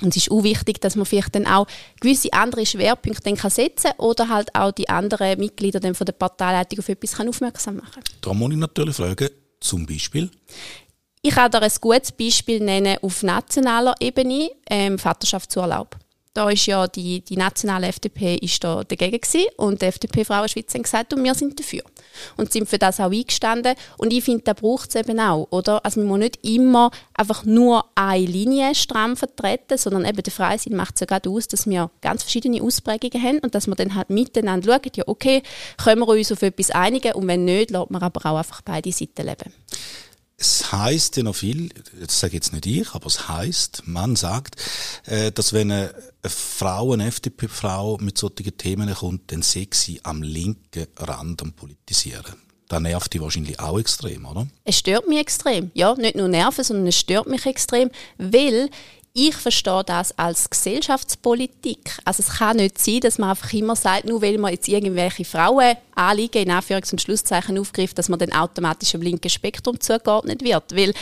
Und 0.01 0.15
es 0.15 0.23
ist 0.23 0.31
auch 0.31 0.43
wichtig, 0.43 0.79
dass 0.79 0.95
man 0.95 1.07
vielleicht 1.07 1.33
dann 1.33 1.47
auch 1.47 1.65
gewisse 1.99 2.31
andere 2.31 2.67
Schwerpunkte 2.67 3.23
dann 3.23 3.35
kann 3.35 3.49
setzen 3.49 3.91
kann 3.97 4.05
oder 4.05 4.29
halt 4.29 4.53
auch 4.53 4.71
die 4.71 4.89
anderen 4.89 5.39
Mitglieder 5.39 5.79
dann 5.79 5.95
von 5.95 6.05
der 6.05 6.13
Parteileitung 6.13 6.79
auf 6.79 6.89
etwas 6.89 7.13
kann 7.13 7.27
aufmerksam 7.27 7.77
machen 7.77 8.03
kann. 8.03 8.03
Da 8.21 8.33
muss 8.33 8.51
ich 8.51 8.57
natürlich 8.57 8.95
fragen, 8.95 9.29
zum 9.59 9.87
Beispiel? 9.87 10.29
Ich 11.23 11.33
kann 11.33 11.49
dir 11.49 11.63
ein 11.63 11.71
gutes 11.81 12.11
Beispiel 12.11 12.59
nennen 12.59 12.97
auf 13.01 13.23
nationaler 13.23 13.95
Ebene, 13.99 14.51
ähm, 14.69 14.99
Vaterschaftsurlaub. 14.99 15.97
Da 16.37 16.51
ist 16.51 16.67
ja 16.67 16.85
die, 16.85 17.21
die 17.21 17.35
nationale 17.35 17.87
FDP 17.87 18.35
ist 18.35 18.63
da 18.63 18.83
dagegen 18.83 19.19
gewesen 19.19 19.47
und 19.55 19.81
die 19.81 19.87
FDP 19.87 20.23
Frauenschweiz 20.23 20.71
haben 20.71 20.83
gesagt, 20.83 21.11
und 21.15 21.23
wir 21.23 21.33
sind 21.33 21.59
dafür. 21.59 21.81
Und 22.35 22.53
sind 22.53 22.69
für 22.69 22.77
das 22.77 22.99
auch 22.99 23.09
eingestanden. 23.11 23.73
Und 23.97 24.13
ich 24.13 24.23
finde, 24.23 24.43
da 24.43 24.53
braucht 24.53 24.89
es 24.89 24.95
eben 25.01 25.19
auch, 25.19 25.47
oder? 25.49 25.83
Also 25.83 25.99
man 25.99 26.09
muss 26.09 26.19
nicht 26.19 26.45
immer 26.45 26.91
einfach 27.15 27.43
nur 27.43 27.85
eine 27.95 28.23
Linie 28.23 28.75
stramm 28.75 29.17
vertreten, 29.17 29.79
sondern 29.79 30.05
eben 30.05 30.21
der 30.21 30.31
Freisinn 30.31 30.75
macht 30.75 30.93
es 30.93 30.99
ja 30.99 31.07
gerade 31.07 31.27
aus, 31.27 31.47
dass 31.47 31.65
wir 31.67 31.89
ganz 32.01 32.21
verschiedene 32.21 32.61
Ausprägungen 32.61 33.23
haben 33.23 33.39
und 33.39 33.55
dass 33.55 33.65
wir 33.65 33.73
dann 33.73 33.95
halt 33.95 34.11
miteinander 34.11 34.73
schauen, 34.73 34.91
ja 34.95 35.05
okay, 35.07 35.41
können 35.83 36.01
wir 36.01 36.07
uns 36.07 36.31
auf 36.31 36.43
etwas 36.43 36.69
einigen 36.69 37.13
und 37.13 37.27
wenn 37.27 37.45
nicht, 37.45 37.71
lässt 37.71 37.89
man 37.89 38.03
aber 38.03 38.23
auch 38.29 38.37
einfach 38.37 38.61
beide 38.61 38.91
Seiten 38.91 39.25
leben. 39.25 39.51
Es 40.37 40.71
heißt 40.71 41.17
ja 41.17 41.23
noch 41.23 41.35
viel, 41.35 41.69
das 41.99 42.19
sage 42.19 42.35
jetzt 42.35 42.53
nicht 42.53 42.67
ich, 42.67 42.91
aber 42.91 43.07
es 43.07 43.27
heißt, 43.27 43.83
man 43.87 44.15
sagt, 44.15 44.55
äh, 45.05 45.31
dass 45.31 45.51
wenn 45.51 45.71
eine, 45.71 45.93
Frau, 46.23 46.93
eine 46.93 47.07
FDP-Frau 47.07 47.97
mit 47.97 48.17
solchen 48.17 48.55
Themen 48.55 48.93
kommt, 48.93 49.31
dann 49.31 49.41
sehe 49.41 49.67
sie 49.71 49.99
am 50.03 50.21
linken 50.21 50.87
Rand 50.97 51.41
am 51.41 51.53
Politisieren. 51.53 52.35
Das 52.67 52.81
nervt 52.81 53.13
die 53.13 53.21
wahrscheinlich 53.21 53.59
auch 53.59 53.79
extrem, 53.79 54.25
oder? 54.25 54.45
Es 54.65 54.77
stört 54.77 55.07
mich 55.07 55.19
extrem. 55.19 55.71
Ja, 55.73 55.95
nicht 55.95 56.17
nur 56.17 56.27
Nerven, 56.27 56.63
sondern 56.65 56.87
es 56.87 56.99
stört 56.99 57.27
mich 57.27 57.45
extrem, 57.45 57.89
weil 58.17 58.69
ich 59.13 59.35
verstehe 59.35 59.83
das 59.83 60.17
als 60.17 60.49
Gesellschaftspolitik. 60.49 61.97
Also 62.05 62.21
es 62.21 62.37
kann 62.37 62.57
nicht 62.57 62.77
sein, 62.77 62.99
dass 62.99 63.17
man 63.17 63.31
einfach 63.31 63.51
immer 63.51 63.75
sagt, 63.75 64.05
nur 64.05 64.21
weil 64.21 64.37
man 64.37 64.51
jetzt 64.51 64.67
irgendwelche 64.67 65.25
Frauen 65.25 65.75
Anliegen 65.95 66.43
in 66.43 66.51
Anführungs- 66.51 66.91
und 66.91 67.01
Schlusszeichen 67.01 67.57
aufgreift, 67.57 67.97
dass 67.97 68.09
man 68.09 68.19
dann 68.19 68.31
automatisch 68.31 68.93
im 68.93 69.01
linken 69.01 69.29
Spektrum 69.29 69.79
zugeordnet 69.79 70.43
wird. 70.43 70.75
Weil 70.75 70.93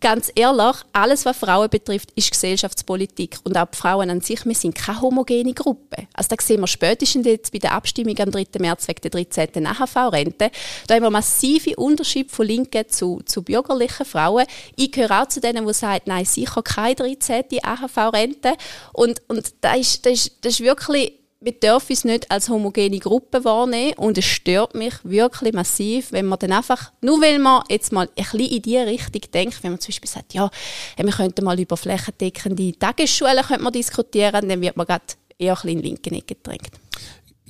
ganz 0.00 0.32
ehrlich, 0.34 0.76
alles, 0.92 1.24
was 1.24 1.36
Frauen 1.36 1.68
betrifft, 1.68 2.10
ist 2.14 2.30
Gesellschaftspolitik. 2.30 3.38
Und 3.44 3.56
auch 3.56 3.66
die 3.66 3.76
Frauen 3.76 4.10
an 4.10 4.20
sich, 4.20 4.44
wir 4.44 4.54
sind 4.54 4.74
keine 4.74 5.00
homogene 5.00 5.52
Gruppe. 5.52 6.06
Also 6.14 6.34
das 6.34 6.46
sehen 6.46 6.60
wir 6.60 6.66
spätestens 6.66 7.26
jetzt 7.26 7.52
bei 7.52 7.58
der 7.58 7.72
Abstimmung 7.72 8.18
am 8.18 8.30
3. 8.30 8.46
März 8.58 8.88
wegen 8.88 9.00
der 9.02 9.10
13. 9.10 9.66
AHV-Rente. 9.66 10.50
Da 10.86 10.94
haben 10.94 11.02
wir 11.02 11.10
massive 11.10 11.76
Unterschiede 11.76 12.30
von 12.30 12.46
Linken 12.46 12.88
zu, 12.88 13.20
zu 13.24 13.42
bürgerlichen 13.42 14.06
Frauen. 14.06 14.46
Ich 14.76 14.92
gehöre 14.92 15.22
auch 15.22 15.28
zu 15.28 15.40
denen, 15.40 15.66
die 15.66 15.74
sagen, 15.74 16.02
nein, 16.06 16.24
sicher 16.24 16.62
keine 16.62 16.94
13. 16.94 17.44
AHV-Rente. 17.62 18.54
Und, 18.92 19.20
und 19.28 19.52
das, 19.60 19.78
ist, 19.78 20.06
das, 20.06 20.12
ist, 20.12 20.32
das 20.40 20.54
ist 20.54 20.60
wirklich 20.60 21.19
wir 21.42 21.52
dürfen 21.52 21.92
uns 21.92 22.04
nicht 22.04 22.30
als 22.30 22.50
homogene 22.50 22.98
Gruppe 22.98 23.44
wahrnehmen 23.44 23.94
und 23.94 24.18
es 24.18 24.26
stört 24.26 24.74
mich 24.74 24.94
wirklich 25.04 25.54
massiv, 25.54 26.12
wenn 26.12 26.26
man 26.26 26.38
dann 26.38 26.52
einfach, 26.52 26.92
nur 27.00 27.20
weil 27.22 27.38
man 27.38 27.62
jetzt 27.70 27.92
mal 27.92 28.08
ein 28.08 28.24
bisschen 28.24 28.40
in 28.40 28.62
die 28.62 28.76
Richtung 28.76 29.22
denkt, 29.32 29.62
wenn 29.62 29.72
man 29.72 29.80
zum 29.80 29.88
Beispiel 29.88 30.10
sagt, 30.10 30.34
ja, 30.34 30.50
wir 30.96 31.12
könnten 31.12 31.44
mal 31.44 31.58
über 31.58 31.78
flächendeckende 31.78 32.78
Tagesschulen 32.78 33.42
könnte 33.42 33.62
man 33.62 33.72
diskutieren, 33.72 34.48
dann 34.48 34.60
wird 34.60 34.76
man 34.76 34.86
gerade 34.86 35.04
eher 35.38 35.52
ein 35.52 35.62
bisschen 35.62 35.78
in 35.78 35.82
linken 35.82 36.14
Ecke 36.14 36.34
gedrängt. 36.34 36.72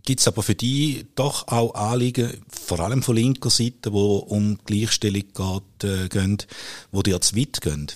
Gibt 0.03 0.21
es 0.21 0.29
aber 0.29 0.43
für 0.43 0.55
die 0.55 1.07
doch 1.17 1.49
auch 1.49 1.75
Anliegen, 1.75 2.41
vor 2.49 2.81
allem 2.81 3.03
von 3.03 3.17
linker 3.17 3.51
Seite, 3.51 3.93
wo 3.93 4.19
um 4.19 4.59
Gleichstellung 4.65 5.25
geht, 5.35 5.85
äh, 5.85 6.09
gehen, 6.09 6.39
wo 6.93 7.03
die 7.03 7.19
zu 7.21 7.37
weit 7.37 7.61
gehen? 7.61 7.89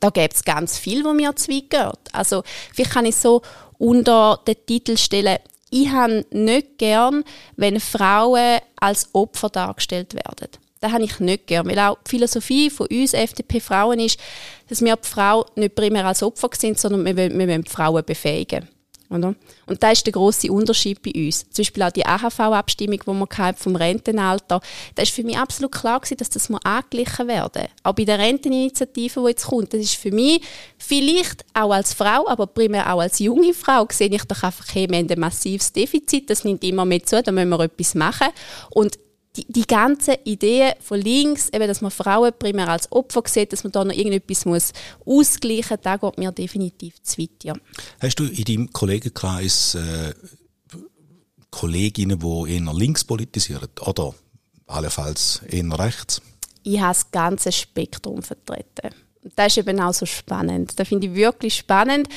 Da 0.00 0.10
gibt 0.10 0.34
es 0.34 0.44
ganz 0.44 0.78
viel, 0.78 1.04
wo 1.04 1.12
mir 1.12 1.34
zu 1.34 1.50
weit 1.50 1.70
geht. 1.70 2.14
Also 2.14 2.44
vielleicht 2.72 2.92
kann 2.92 3.06
ich 3.06 3.16
so 3.16 3.42
unter 3.78 4.40
den 4.46 4.56
Titel 4.66 4.96
stellen, 4.96 5.38
ich 5.70 5.90
habe 5.90 6.24
nicht 6.30 6.78
gern, 6.78 7.24
wenn 7.56 7.80
Frauen 7.80 8.60
als 8.76 9.08
Opfer 9.12 9.50
dargestellt 9.50 10.14
werden. 10.14 10.48
Das 10.80 10.92
habe 10.92 11.04
ich 11.04 11.18
nicht 11.20 11.46
gern, 11.46 11.66
weil 11.66 11.78
auch 11.78 11.98
die 12.06 12.10
Philosophie 12.10 12.70
von 12.70 12.86
uns 12.86 13.12
FDP-Frauen 13.12 13.98
ist, 13.98 14.18
dass 14.68 14.80
wir 14.80 14.96
die 14.96 15.08
Frau 15.08 15.44
nicht 15.56 15.74
primär 15.74 16.06
als 16.06 16.22
Opfer 16.22 16.50
sind, 16.54 16.78
sondern 16.78 17.04
wir 17.04 17.16
wollen, 17.16 17.38
wir 17.38 17.48
wollen 17.48 17.64
die 17.64 17.70
Frauen 17.70 18.04
befähigen. 18.04 18.68
Oder? 19.10 19.34
Und 19.66 19.82
da 19.82 19.90
ist 19.90 20.04
der 20.04 20.12
große 20.12 20.52
Unterschied 20.52 21.00
bei 21.02 21.12
uns. 21.14 21.48
Zum 21.50 21.62
Beispiel 21.62 21.82
auch 21.82 21.90
die 21.90 22.04
AHV-Abstimmung, 22.04 23.00
die 23.00 23.06
wir 23.06 23.54
vom 23.56 23.76
Rentenalter, 23.76 24.60
da 24.94 25.02
ist 25.02 25.12
für 25.12 25.22
mich 25.22 25.38
absolut 25.38 25.72
klar 25.72 26.00
gewesen, 26.00 26.18
dass 26.18 26.28
das 26.28 26.50
angeglichen 26.50 27.28
werden. 27.28 27.68
Auch 27.82 27.94
bei 27.94 28.04
der 28.04 28.18
Renteninitiative, 28.18 29.20
die 29.20 29.28
jetzt 29.28 29.46
kommt, 29.46 29.72
das 29.72 29.80
ist 29.80 29.94
für 29.94 30.12
mich 30.12 30.42
vielleicht 30.76 31.44
auch 31.54 31.70
als 31.70 31.94
Frau, 31.94 32.28
aber 32.28 32.46
primär 32.46 32.92
auch 32.92 33.00
als 33.00 33.18
junge 33.18 33.54
Frau, 33.54 33.86
sehe 33.90 34.08
ich 34.08 34.24
doch 34.24 34.42
einfach, 34.42 34.66
hey, 34.74 34.88
wir 34.90 34.98
haben 34.98 35.10
ein 35.10 35.20
massives 35.20 35.72
Defizit, 35.72 36.28
das 36.28 36.44
nimmt 36.44 36.62
immer 36.64 36.84
mehr 36.84 37.02
zu, 37.02 37.22
da 37.22 37.32
müssen 37.32 37.48
wir 37.48 37.60
etwas 37.60 37.94
machen. 37.94 38.28
Und 38.70 38.98
die, 39.38 39.46
die 39.48 39.66
ganze 39.66 40.18
Idee 40.24 40.72
von 40.80 41.00
links, 41.00 41.48
eben, 41.50 41.66
dass 41.66 41.80
man 41.80 41.90
Frauen 41.90 42.32
primär 42.38 42.68
als 42.68 42.90
Opfer 42.92 43.22
sieht, 43.26 43.52
dass 43.52 43.64
man 43.64 43.72
da 43.72 43.84
noch 43.84 43.94
irgendetwas 43.94 44.44
muss 44.44 44.72
ausgleichen 45.06 45.76
muss, 45.76 45.82
da 45.82 45.96
geht 45.96 46.18
mir 46.18 46.32
definitiv 46.32 47.02
zu 47.02 47.22
weit, 47.22 47.44
ja. 47.44 47.54
Hast 48.00 48.18
du 48.18 48.24
in 48.24 48.44
deinem 48.44 48.72
Kollegenkreis 48.72 49.74
äh, 49.76 50.14
Kolleginnen, 51.50 52.18
die 52.18 52.52
eher 52.52 52.74
links 52.74 53.04
politisieren 53.04 53.68
oder 53.80 54.14
allenfalls 54.66 55.40
eher 55.48 55.78
rechts? 55.78 56.20
Ich 56.62 56.80
habe 56.80 56.92
das 56.92 57.10
ganze 57.10 57.52
Spektrum 57.52 58.22
vertreten 58.22 58.94
das 59.36 59.48
ist 59.48 59.58
eben 59.58 59.80
auch 59.80 59.92
so 59.92 60.06
spannend. 60.06 60.72
Das 60.76 60.88
finde 60.88 61.08
ich 61.08 61.14
wirklich 61.14 61.54
spannend. 61.54 62.08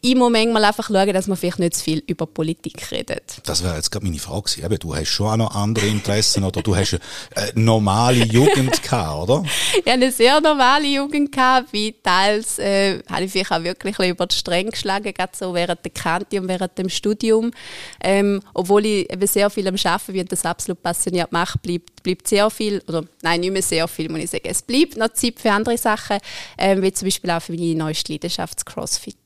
Ich 0.00 0.14
muss 0.14 0.30
manchmal 0.30 0.64
einfach 0.64 0.88
schauen, 0.88 1.12
dass 1.12 1.26
man 1.26 1.36
vielleicht 1.36 1.58
nicht 1.58 1.74
zu 1.74 1.84
viel 1.84 2.02
über 2.06 2.26
Politik 2.26 2.90
redet. 2.90 3.40
Das 3.44 3.62
wäre 3.62 3.76
jetzt 3.76 3.90
gerade 3.90 4.06
meine 4.06 4.18
Frage 4.18 4.50
gewesen. 4.50 4.78
du 4.80 4.94
hast 4.94 5.08
schon 5.08 5.26
auch 5.28 5.36
noch 5.36 5.54
andere 5.54 5.86
Interessen 5.86 6.44
oder 6.44 6.62
du 6.62 6.76
hast 6.76 6.98
eine 7.34 7.64
normale 7.64 8.24
Jugend 8.24 8.82
gehabt, 8.82 9.28
oder? 9.28 9.42
Hatte 9.44 9.90
eine 9.90 10.10
sehr 10.10 10.40
normale 10.40 10.86
Jugend 10.86 11.32
gehabt, 11.32 11.72
wie 11.72 11.94
teils 12.02 12.58
äh, 12.58 13.02
habe 13.10 13.24
ich 13.24 13.32
vielleicht 13.32 13.52
auch 13.52 13.62
wirklich 13.62 13.98
über 13.98 14.26
die 14.26 14.34
Stränge 14.34 14.70
geschlagen, 14.70 15.12
gerade 15.12 15.32
so 15.36 15.54
während 15.54 15.84
der 15.84 15.92
Kante 15.92 16.40
und 16.40 16.48
während 16.48 16.76
dem 16.78 16.88
Studium. 16.88 17.52
Ähm, 18.00 18.40
obwohl 18.54 18.86
ich 18.86 19.12
eben 19.12 19.26
sehr 19.26 19.50
viel 19.50 19.68
am 19.68 19.76
Arbeiten 19.76 20.12
bin 20.12 20.20
und 20.22 20.32
das 20.32 20.44
absolut 20.44 20.82
passioniert 20.82 21.32
mache, 21.32 21.58
bleibt, 21.58 21.95
bleibt 22.06 22.28
sehr 22.28 22.48
viel, 22.50 22.82
oder 22.86 23.04
nein, 23.22 23.40
nicht 23.40 23.52
mehr 23.52 23.62
sehr 23.62 23.88
viel, 23.88 24.08
muss 24.08 24.20
ich 24.20 24.30
sagen. 24.30 24.44
Es 24.46 24.62
bleibt 24.62 24.96
noch 24.96 25.12
Zeit 25.12 25.40
für 25.40 25.50
andere 25.50 25.76
Sachen 25.76 26.18
ähm, 26.56 26.80
wie 26.80 26.92
zum 26.92 27.06
Beispiel 27.06 27.30
auch 27.30 27.42
für 27.42 27.52
meine 27.52 27.74
neueste 27.74 28.12
Leidenschaft, 28.12 28.64
Crossfit. 28.64 29.16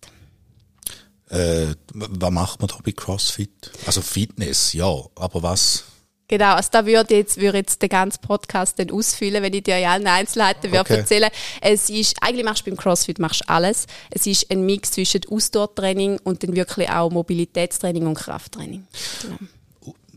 Äh, 1.29 1.75
was 1.93 2.31
macht 2.31 2.61
man 2.61 2.69
da 2.69 2.79
bei 2.83 2.93
Crossfit? 2.93 3.71
Also 3.87 4.01
Fitness, 4.01 4.73
ja, 4.73 4.91
aber 5.15 5.43
was? 5.43 5.85
Genau, 6.27 6.55
also 6.55 6.69
da 6.73 6.87
würde 6.87 7.17
jetzt, 7.17 7.39
würde 7.39 7.59
jetzt 7.59 7.83
den 7.83 7.89
ganzen 7.89 8.21
Podcast 8.23 8.79
dann 8.79 8.91
ausfüllen, 8.91 9.43
wenn 9.43 9.53
ich 9.53 9.65
dir 9.65 9.79
ja 9.79 9.93
allen 9.93 10.07
Einzelheiten 10.07 10.75
okay. 10.75 10.99
erzählen 10.99 11.31
Es 11.61 11.91
ist, 11.91 12.17
eigentlich 12.23 12.45
machst 12.45 12.67
du 12.67 12.71
beim 12.71 12.79
CrossFit 12.79 13.19
machst 13.19 13.49
alles. 13.49 13.87
Es 14.11 14.27
ist 14.27 14.51
ein 14.51 14.65
Mix 14.65 14.93
zwischen 14.93 15.21
Ausdauertraining 15.29 16.19
und 16.23 16.43
dann 16.43 16.57
wirklich 16.57 16.89
auch 16.89 17.11
Mobilitätstraining 17.11 18.07
und 18.07 18.15
Krafttraining. 18.15 18.87
Genau 19.23 19.37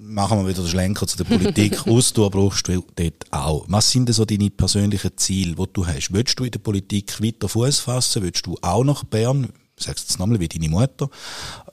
machen 0.04 0.40
wir 0.40 0.48
wieder 0.48 0.62
den 0.62 0.70
Schlenker 0.70 1.08
zu 1.08 1.18
der 1.18 1.24
Politik. 1.24 1.88
Ausdauer 1.88 2.32
brauchst 2.32 2.68
du 2.68 2.84
dort 2.96 3.32
auch. 3.32 3.66
Was 3.68 3.90
sind 3.90 4.08
denn 4.08 4.14
so 4.14 4.26
deine 4.26 4.50
persönlichen 4.50 5.18
Ziele, 5.18 5.56
die 5.56 5.74
du 5.74 5.88
hast? 5.88 6.14
Willst 6.14 6.40
du 6.40 6.44
in 6.44 6.52
der 6.52 6.60
Politik 6.60 7.22
weiter 7.22 7.48
Fuß 7.48 7.80
fassen? 7.80 8.24
Willst 8.24 8.46
du 8.46 8.58
auch 8.62 8.84
nach 8.84 9.04
Bern? 9.04 9.50
Sagst 9.78 10.10
du 10.10 10.12
jetzt 10.12 10.20
nochmal 10.20 10.40
wie 10.40 10.48
deine 10.48 10.70
Mutter? 10.70 11.10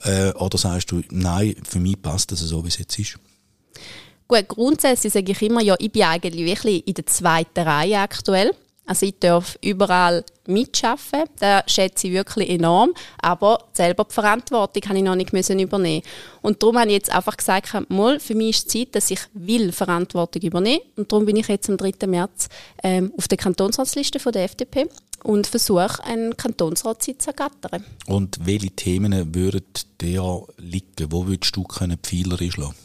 Äh, 0.01 0.31
oder 0.31 0.57
sagst 0.57 0.91
du, 0.91 1.01
nein, 1.11 1.55
für 1.63 1.79
mich 1.79 2.01
passt 2.01 2.31
das 2.31 2.39
so, 2.39 2.63
wie 2.63 2.69
es 2.69 2.77
jetzt 2.77 2.97
ist? 2.97 3.19
Gut, 4.27 4.47
grundsätzlich 4.47 5.11
sage 5.11 5.31
ich 5.31 5.41
immer, 5.41 5.61
ja, 5.61 5.75
ich 5.77 5.91
bin 5.91 6.03
eigentlich 6.03 6.45
wirklich 6.45 6.87
in 6.87 6.93
der 6.93 7.05
zweiten 7.05 7.59
Reihe 7.59 7.99
aktuell. 7.99 8.53
Also 8.85 9.05
ich 9.05 9.19
darf 9.19 9.57
überall 9.61 10.25
mitschaffen, 10.47 11.23
das 11.39 11.63
schätze 11.67 12.07
ich 12.07 12.13
wirklich 12.13 12.49
enorm, 12.49 12.93
aber 13.21 13.69
selber 13.73 14.05
die 14.05 14.13
Verantwortung 14.13 14.83
habe 14.89 14.97
ich 14.97 15.03
noch 15.03 15.15
nicht 15.15 15.33
müssen 15.33 15.59
übernehmen. 15.59 16.03
Und 16.41 16.61
darum 16.61 16.77
habe 16.77 16.87
ich 16.87 16.95
jetzt 16.95 17.13
einfach 17.13 17.37
gesagt, 17.37 17.89
mal, 17.89 18.19
für 18.19 18.35
mich 18.35 18.57
ist 18.57 18.67
es 18.67 18.73
Zeit, 18.73 18.95
dass 18.95 19.11
ich 19.11 19.19
will 19.33 19.71
Verantwortung 19.71 20.41
übernehmen 20.41 20.81
und 20.97 21.11
darum 21.11 21.25
bin 21.25 21.37
ich 21.37 21.47
jetzt 21.47 21.69
am 21.69 21.77
3. 21.77 22.05
März 22.07 22.49
ähm, 22.83 23.13
auf 23.17 23.27
der 23.27 23.37
Kantonsratsliste 23.37 24.19
von 24.19 24.33
der 24.33 24.43
FDP 24.43 24.87
und 25.23 25.47
versuche, 25.47 26.03
einen 26.03 26.35
Kantonsratssitz 26.35 27.25
zu 27.25 27.29
ergattern. 27.29 27.85
Und 28.07 28.39
welche 28.45 28.71
Themen 28.71 29.33
würden 29.33 29.63
dir 30.01 30.47
liegen? 30.57 31.11
Wo 31.11 31.27
würdest 31.27 31.55
du 31.55 31.63
können 31.63 31.97
Pfeiler 32.01 32.41
einschlagen? 32.41 32.75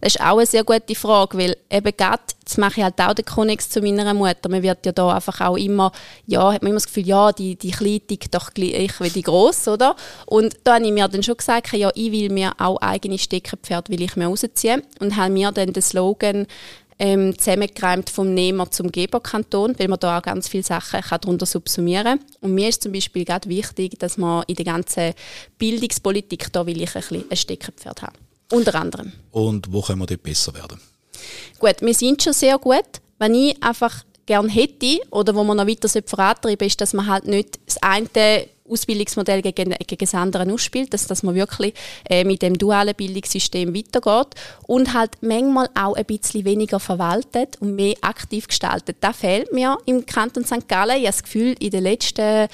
Das 0.00 0.14
ist 0.14 0.20
auch 0.20 0.36
eine 0.36 0.46
sehr 0.46 0.64
gute 0.64 0.94
Frage, 0.94 1.38
weil 1.38 1.56
eben 1.70 1.96
gerade, 1.96 2.22
das 2.44 2.58
mache 2.58 2.80
ich 2.80 2.84
halt 2.84 3.00
auch 3.00 3.14
den 3.14 3.24
Konnex 3.24 3.70
zu 3.70 3.80
meiner 3.80 4.12
Mutter. 4.12 4.48
Man 4.48 4.62
wird 4.62 4.84
ja 4.84 4.92
da 4.92 5.14
einfach 5.14 5.40
auch 5.40 5.56
immer, 5.56 5.92
ja, 6.26 6.52
hat 6.52 6.62
man 6.62 6.70
immer 6.70 6.76
das 6.76 6.86
Gefühl, 6.86 7.06
ja, 7.06 7.32
die, 7.32 7.56
die 7.56 7.70
Kleine 7.70 8.00
tickt 8.00 8.34
doch 8.34 8.52
gleich 8.52 9.00
wie 9.00 9.10
die 9.10 9.22
Grosse, 9.22 9.72
oder? 9.72 9.96
Und 10.26 10.56
da 10.64 10.74
habe 10.74 10.84
ich 10.84 10.92
mir 10.92 11.08
dann 11.08 11.22
schon 11.22 11.36
gesagt, 11.36 11.72
ja, 11.72 11.90
ich 11.94 12.12
will 12.12 12.30
mir 12.30 12.52
auch 12.58 12.76
eigene 12.82 13.18
Steckenpferde 13.18 13.90
will 13.92 14.02
ich 14.02 14.16
mir 14.16 14.26
rausziehen 14.26 14.82
und 15.00 15.16
habe 15.16 15.32
mir 15.32 15.52
dann 15.52 15.72
den 15.72 15.82
Slogan 15.82 16.46
ähm, 16.98 17.36
zusammengereimt 17.38 18.10
vom 18.10 18.34
Nehmer 18.34 18.70
zum 18.70 18.90
Geberkanton, 18.90 19.74
weil 19.78 19.88
man 19.88 19.98
da 19.98 20.18
auch 20.18 20.22
ganz 20.22 20.48
viele 20.48 20.62
Sachen 20.62 21.00
kann 21.00 21.20
darunter 21.20 21.46
subsumieren 21.46 22.04
kann. 22.04 22.20
Und 22.40 22.54
mir 22.54 22.68
ist 22.68 22.82
zum 22.82 22.92
Beispiel 22.92 23.24
gerade 23.24 23.48
wichtig, 23.48 23.98
dass 23.98 24.16
man 24.16 24.44
in 24.46 24.56
der 24.56 24.64
ganzen 24.64 25.14
Bildungspolitik, 25.58 26.52
da 26.52 26.66
will 26.66 26.80
ich 26.80 26.94
ein 26.94 27.00
bisschen 27.00 27.24
ein 27.28 27.36
Steckenpferd 27.36 28.02
haben. 28.02 28.23
Unter 28.52 28.74
anderem. 28.74 29.12
Und 29.30 29.72
wo 29.72 29.80
können 29.82 30.00
wir 30.00 30.06
dort 30.06 30.22
besser 30.22 30.54
werden? 30.54 30.80
Gut, 31.58 31.76
wir 31.80 31.94
sind 31.94 32.22
schon 32.22 32.32
sehr 32.32 32.58
gut. 32.58 32.84
Wenn 33.18 33.34
ich 33.34 33.62
einfach 33.62 34.04
gerne 34.26 34.48
hätte 34.48 35.00
oder 35.10 35.34
wo 35.34 35.44
man 35.44 35.56
noch 35.56 35.66
weiter 35.66 35.88
vorantreiben 36.06 36.66
ist, 36.66 36.80
dass 36.80 36.92
man 36.92 37.06
halt 37.06 37.26
nicht 37.26 37.58
das 37.66 37.82
eine 37.82 38.46
Ausbildungsmodell 38.68 39.42
gegen, 39.42 39.70
gegen 39.70 39.98
das 39.98 40.14
andere 40.14 40.50
ausspielt, 40.50 40.94
dass, 40.94 41.06
dass 41.06 41.22
man 41.22 41.34
wirklich 41.34 41.74
äh, 42.08 42.24
mit 42.24 42.40
dem 42.40 42.56
dualen 42.56 42.94
Bildungssystem 42.94 43.74
weitergeht 43.74 44.34
und 44.66 44.94
halt 44.94 45.10
manchmal 45.20 45.68
auch 45.74 45.94
ein 45.94 46.06
bisschen 46.06 46.44
weniger 46.44 46.80
verwaltet 46.80 47.56
und 47.60 47.74
mehr 47.74 47.94
aktiv 48.00 48.48
gestaltet. 48.48 48.96
Das 49.00 49.16
fehlt 49.16 49.52
mir 49.52 49.76
im 49.84 50.06
Kanton 50.06 50.44
St. 50.44 50.66
Gallen. 50.66 50.96
Ich 50.96 51.06
habe 51.06 51.06
das 51.06 51.22
Gefühl, 51.22 51.54
in 51.58 51.70
den 51.70 51.82
letzten, 51.82 52.20
ja, 52.20 52.48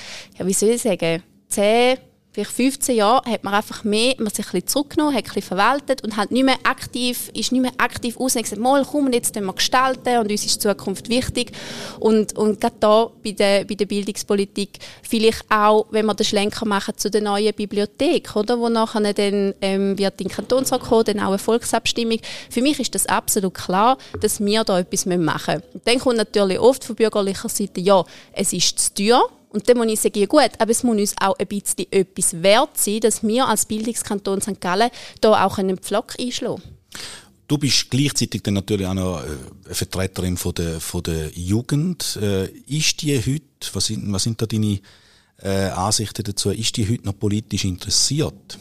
wie 0.46 0.52
soll 0.52 0.70
ich 0.70 0.82
sagen, 0.82 1.22
zehn 1.48 1.98
vielleicht 2.32 2.52
15 2.52 2.96
Jahren 2.96 3.30
hat 3.30 3.44
man 3.44 3.54
einfach 3.54 3.84
mehr, 3.84 4.14
man 4.18 4.32
sich 4.32 4.46
ein 4.46 4.52
bisschen 4.52 4.68
zurückgenommen, 4.68 5.14
hat 5.14 5.24
ein 5.24 5.24
bisschen 5.24 5.42
verwaltet 5.42 6.04
und 6.04 6.16
halt 6.16 6.30
nicht 6.30 6.44
mehr 6.44 6.58
aktiv, 6.62 7.30
ist 7.34 7.50
nicht 7.52 7.62
mehr 7.62 7.72
aktiv 7.78 8.16
aus 8.18 8.36
und 8.36 8.42
gesagt, 8.42 8.60
mal 8.60 8.84
komm, 8.84 9.12
jetzt 9.12 9.34
wir 9.34 9.52
gestalten 9.52 10.18
und 10.18 10.30
uns 10.30 10.46
ist 10.46 10.56
die 10.56 10.68
Zukunft 10.68 11.08
wichtig. 11.08 11.52
Und, 11.98 12.36
und 12.36 12.60
gerade 12.60 12.76
da 12.78 13.10
bei 13.22 13.32
der, 13.32 13.64
bei 13.64 13.74
der 13.74 13.86
Bildungspolitik 13.86 14.78
vielleicht 15.02 15.44
auch, 15.50 15.86
wenn 15.90 16.06
wir 16.06 16.14
den 16.14 16.24
Schlenker 16.24 16.66
machen 16.66 16.94
zu 16.96 17.10
der 17.10 17.20
neuen 17.20 17.52
Bibliothek, 17.52 18.36
oder, 18.36 18.58
wo 18.58 18.68
nachher 18.68 19.12
dann 19.12 19.54
ähm, 19.60 19.98
wird 19.98 20.20
in 20.20 20.28
den 20.28 20.32
Kantonsrat 20.32 20.82
kommen, 20.82 21.04
dann 21.04 21.20
auch 21.20 21.28
eine 21.28 21.38
Volksabstimmung. 21.38 22.18
Für 22.48 22.62
mich 22.62 22.78
ist 22.78 22.94
das 22.94 23.06
absolut 23.06 23.54
klar, 23.54 23.98
dass 24.20 24.40
wir 24.40 24.64
da 24.64 24.78
etwas 24.78 25.06
machen 25.06 25.18
müssen. 25.18 25.62
Und 25.74 25.86
dann 25.86 25.98
kommt 25.98 26.16
natürlich 26.16 26.60
oft 26.60 26.84
von 26.84 26.96
bürgerlicher 26.96 27.48
Seite, 27.48 27.80
ja, 27.80 28.04
es 28.32 28.52
ist 28.52 28.78
zu 28.78 28.94
teuer, 28.94 29.22
und 29.50 29.68
dann 29.68 29.76
muss 29.76 29.88
ich 29.88 30.00
sagen, 30.00 30.26
gut, 30.26 30.50
aber 30.58 30.70
es 30.70 30.82
muss 30.82 30.96
uns 30.96 31.14
auch 31.20 31.38
ein 31.38 31.46
bisschen 31.46 31.86
etwas 31.90 32.42
wert 32.42 32.78
sein, 32.78 33.00
dass 33.00 33.22
wir 33.22 33.46
als 33.46 33.66
Bildungskanton 33.66 34.40
St. 34.40 34.60
Gallen 34.60 34.90
da 35.20 35.44
auch 35.44 35.58
einen 35.58 35.78
Pflock 35.78 36.14
einschlagen 36.18 36.62
Du 37.50 37.58
bist 37.58 37.90
gleichzeitig 37.90 38.44
dann 38.44 38.54
natürlich 38.54 38.86
auch 38.86 38.94
noch 38.94 39.24
äh, 39.24 39.26
eine 39.64 39.74
Vertreterin 39.74 40.36
von 40.36 40.54
der, 40.54 40.78
von 40.78 41.02
der 41.02 41.30
Jugend. 41.30 42.16
Äh, 42.22 42.46
ist 42.68 43.02
die 43.02 43.18
heute, 43.18 43.42
was 43.72 43.86
sind, 43.86 44.12
was 44.12 44.22
sind 44.22 44.40
da 44.40 44.46
deine 44.46 44.78
äh, 45.42 45.70
Ansichten 45.70 46.22
dazu, 46.22 46.50
ist 46.50 46.76
die 46.76 46.88
heute 46.88 47.06
noch 47.06 47.18
politisch 47.18 47.64
interessiert? 47.64 48.56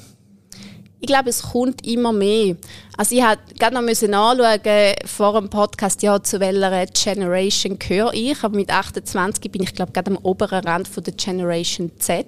Ich 1.02 1.08
glaube, 1.08 1.30
es 1.30 1.42
kommt 1.42 1.88
immer 1.88 2.12
mehr. 2.12 2.58
Also 2.98 3.16
ich 3.16 3.22
musste 3.22 3.40
gerade 3.58 3.76
noch 3.76 3.82
müssen 3.82 4.14
anschauen 4.14 4.94
vor 5.06 5.40
dem 5.40 5.50
Podcast, 5.50 6.04
ja, 6.04 6.22
zu 6.22 6.42
welcher 6.42 6.86
Generation 6.88 7.80
gehöre 7.80 8.14
ich. 8.14 8.44
Aber 8.44 8.56
mit 8.56 8.70
28 8.70 9.50
bin 9.50 9.64
ich, 9.64 9.74
glaube 9.74 9.94
gerade 9.94 10.12
am 10.12 10.18
oberen 10.18 10.62
Rand 10.66 10.90
von 10.90 11.02
der 11.02 11.14
Generation 11.14 11.90
Z, 12.00 12.26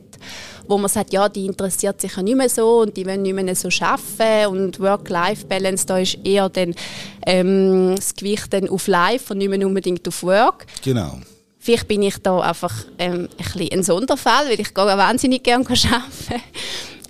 wo 0.68 0.78
man 0.78 0.90
sagt, 0.90 1.12
ja, 1.12 1.28
die 1.28 1.48
interessiert 1.48 2.00
sich 2.00 2.16
ja 2.16 2.24
nicht 2.24 2.38
mehr 2.38 2.48
so 2.48 2.82
und 2.82 2.96
die 2.96 3.06
wollen 3.06 3.24
nicht 3.24 3.34
mehr 3.34 3.56
so 3.56 3.68
arbeiten 3.82 4.54
und 4.54 4.80
Work-Life-Balance, 4.80 5.86
da 5.86 5.98
ist 5.98 6.20
eher 6.24 6.48
dann, 6.48 6.74
ähm, 7.26 7.96
das 7.98 8.16
Gewicht 8.16 8.54
dann 8.54 8.70
auf 8.70 8.88
Life 8.88 9.34
und 9.34 9.40
nicht 9.40 9.50
mehr 9.50 9.68
unbedingt 9.68 10.08
auf 10.08 10.24
Work. 10.24 10.66
Genau. 10.82 11.20
Vielleicht 11.60 11.90
bin 11.90 12.04
ich 12.04 12.18
da 12.20 12.40
einfach 12.40 12.74
ähm, 12.98 13.28
ein, 13.38 13.38
bisschen 13.38 13.70
ein 13.74 13.84
Sonderfall, 13.84 14.46
weil 14.46 14.60
ich 14.62 14.74
gehe 14.74 14.86
wahnsinnig 14.86 15.44
gerne 15.44 15.66
arbeiten. 15.66 16.44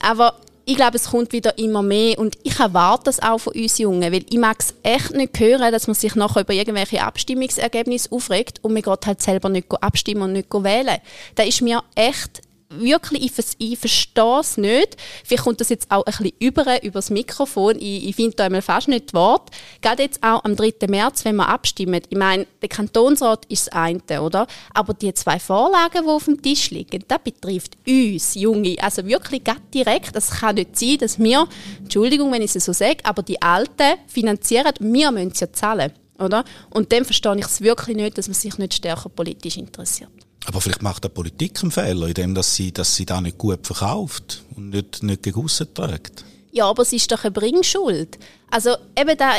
Aber 0.01 0.35
ich 0.71 0.77
glaube, 0.77 0.95
es 0.95 1.09
kommt 1.09 1.33
wieder 1.33 1.57
immer 1.57 1.81
mehr 1.81 2.17
und 2.17 2.37
ich 2.43 2.57
erwarte 2.57 3.03
das 3.05 3.21
auch 3.21 3.39
von 3.39 3.53
uns 3.53 3.77
Jungen, 3.77 4.13
weil 4.13 4.23
ich 4.29 4.37
mag 4.37 4.55
es 4.57 4.73
echt 4.83 5.11
nicht 5.11 5.37
hören, 5.37 5.69
dass 5.69 5.87
man 5.87 5.95
sich 5.95 6.15
nachher 6.15 6.43
über 6.43 6.53
irgendwelche 6.53 7.03
Abstimmungsergebnisse 7.03 8.09
aufregt 8.09 8.59
und 8.63 8.71
man 8.71 8.81
geht 8.81 9.05
halt 9.05 9.21
selber 9.21 9.49
nicht 9.49 9.67
abstimmen 9.81 10.21
und 10.21 10.31
nicht 10.31 10.53
wählen. 10.53 10.99
Da 11.35 11.43
ist 11.43 11.61
mir 11.61 11.83
echt 11.95 12.41
wirklich, 12.79 13.23
ich, 13.23 13.45
ich 13.57 13.79
verstehe 13.79 14.39
es 14.39 14.57
nicht. 14.57 14.97
Vielleicht 15.23 15.43
kommt 15.43 15.61
das 15.61 15.69
jetzt 15.69 15.89
auch 15.91 16.05
ein 16.05 16.11
bisschen 16.11 16.33
über, 16.39 16.83
über 16.83 16.99
das 16.99 17.09
Mikrofon. 17.09 17.77
Ich, 17.79 18.07
ich 18.09 18.15
finde 18.15 18.35
da 18.35 18.45
einmal 18.45 18.61
fast 18.61 18.87
nicht 18.87 19.13
Wort. 19.13 19.49
Gerade 19.81 20.03
jetzt 20.03 20.21
auch 20.23 20.43
am 20.43 20.55
3. 20.55 20.73
März, 20.87 21.25
wenn 21.25 21.35
wir 21.35 21.47
abstimmen. 21.47 22.01
Ich 22.09 22.17
meine, 22.17 22.47
der 22.61 22.69
Kantonsrat 22.69 23.45
ist 23.45 23.67
das 23.67 23.73
eine, 23.73 24.21
oder? 24.21 24.47
Aber 24.73 24.93
die 24.93 25.13
zwei 25.13 25.39
Vorlagen, 25.39 26.03
die 26.03 26.09
auf 26.09 26.25
dem 26.25 26.41
Tisch 26.41 26.69
liegen, 26.71 27.03
das 27.07 27.19
betrifft 27.23 27.77
uns, 27.87 28.35
Junge. 28.35 28.75
Also 28.81 29.05
wirklich 29.05 29.43
ganz 29.43 29.61
direkt. 29.73 30.15
Es 30.15 30.29
kann 30.29 30.55
nicht 30.55 30.77
sein, 30.77 30.97
dass 30.99 31.19
wir, 31.19 31.47
Entschuldigung, 31.79 32.31
wenn 32.31 32.41
ich 32.41 32.55
es 32.55 32.65
so 32.65 32.73
sage, 32.73 33.03
aber 33.03 33.23
die 33.23 33.41
Alten 33.41 33.97
finanzieren, 34.07 34.73
wir 34.79 35.11
müssen 35.11 35.33
sie 35.33 35.45
ja 35.45 35.53
zahlen. 35.53 35.91
Oder? 36.19 36.43
Und 36.69 36.91
dann 36.91 37.03
verstehe 37.03 37.35
ich 37.37 37.45
es 37.45 37.61
wirklich 37.61 37.97
nicht, 37.97 38.17
dass 38.17 38.27
man 38.27 38.35
sich 38.35 38.57
nicht 38.57 38.75
stärker 38.75 39.09
politisch 39.09 39.57
interessiert. 39.57 40.11
Aber 40.45 40.59
vielleicht 40.61 40.81
macht 40.81 41.03
der 41.03 41.09
Politik 41.09 41.61
einen 41.61 41.71
Fehler, 41.71 42.07
indem 42.07 42.35
dass 42.35 42.55
sie, 42.55 42.71
dass 42.71 42.95
sie 42.95 43.05
da 43.05 43.21
nicht 43.21 43.37
gut 43.37 43.65
verkauft 43.65 44.43
und 44.55 44.69
nicht, 44.69 45.03
nicht 45.03 45.23
gegen 45.23 45.47
trägt. 45.47 46.25
Ja, 46.51 46.65
aber 46.65 46.81
es 46.81 46.91
ist 46.93 47.11
doch 47.11 47.23
eine 47.23 47.31
Bringschuld. 47.31 48.17
Also 48.51 48.75
eben 48.99 49.17
da 49.17 49.31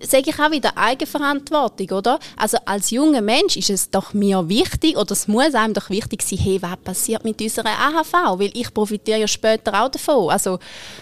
sage 0.00 0.30
ich 0.30 0.38
auch 0.38 0.50
wieder 0.50 0.76
Eigenverantwortung, 0.76 1.90
oder? 1.90 2.18
Also 2.36 2.58
als 2.66 2.90
junger 2.90 3.22
Mensch 3.22 3.56
ist 3.56 3.70
es 3.70 3.90
doch 3.90 4.12
mir 4.12 4.46
wichtig, 4.48 4.96
oder 4.98 5.12
es 5.12 5.26
muss 5.26 5.54
einem 5.54 5.72
doch 5.72 5.88
wichtig 5.88 6.22
sein, 6.22 6.38
hey, 6.38 6.60
was 6.60 6.76
passiert 6.84 7.24
mit 7.24 7.40
unserer 7.40 7.70
AHV? 7.70 8.38
Weil 8.38 8.50
ich 8.52 8.72
profitiere 8.72 9.20
ja 9.20 9.26
später 9.26 9.82
auch 9.82 9.88
davon. 9.88 10.30
Also 10.30 10.58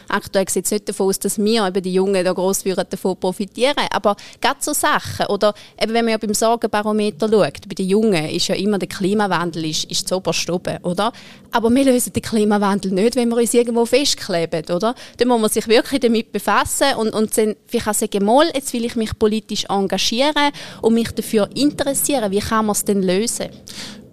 aktuell 0.09 0.49
sieht 0.49 0.67
es 0.67 0.71
nicht 0.71 0.89
davon 0.89 1.09
aus, 1.09 1.19
dass 1.19 1.39
wir, 1.39 1.67
eben 1.67 1.83
die 1.83 1.93
Jungen, 1.93 2.25
da 2.25 2.33
gross 2.33 2.63
davon 2.63 3.17
profitieren. 3.17 3.75
Aber 3.91 4.15
gerade 4.41 4.61
so 4.61 4.73
Sachen, 4.73 5.27
oder 5.27 5.53
eben 5.83 5.93
wenn 5.93 6.05
man 6.05 6.13
ja 6.13 6.19
beim 6.19 6.35
Sorgenbarometer 6.35 7.29
schaut, 7.29 7.69
bei 7.69 7.75
den 7.75 7.89
Jungen 7.89 8.27
ist 8.27 8.47
ja 8.47 8.55
immer 8.55 8.79
der 8.79 8.89
Klimawandel 8.89 9.65
ist, 9.65 9.91
ist 9.91 10.09
zu 10.09 10.17
oben, 10.17 10.79
oder? 10.85 11.13
Aber 11.51 11.71
wir 11.71 11.85
lösen 11.85 12.13
den 12.13 12.23
Klimawandel 12.23 12.93
nicht, 12.93 13.17
wenn 13.17 13.29
wir 13.29 13.39
uns 13.39 13.55
irgendwo 13.55 13.87
festkleben, 13.87 14.65
oder? 14.71 14.95
Dann 15.17 15.29
muss 15.29 15.41
man 15.41 15.51
sich 15.51 15.67
wirklich 15.67 16.01
damit 16.01 16.31
befassen 16.31 16.95
und, 16.97 17.13
und 17.13 17.35
vielleicht 17.67 17.89
auch 17.89 17.95
sagen, 17.95 18.25
mal, 18.25 18.51
jetzt 18.55 18.73
will 18.73 18.85
ich 18.85 18.97
mich 18.97 19.19
politisch 19.19 19.65
engagieren 19.69 20.53
und 20.83 20.95
mich 20.95 21.11
dafür 21.11 21.49
interessieren. 21.55 22.31
Wie 22.31 22.41
kann 22.41 22.67
man 22.67 22.75
es 22.75 22.85
denn 22.85 23.03
lösen? 23.03 23.49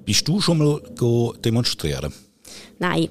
Bist 0.05 0.27
du 0.27 0.41
schon 0.41 0.57
mal 0.57 0.81
demonstrieren? 1.43 2.13
Nein. 2.79 3.09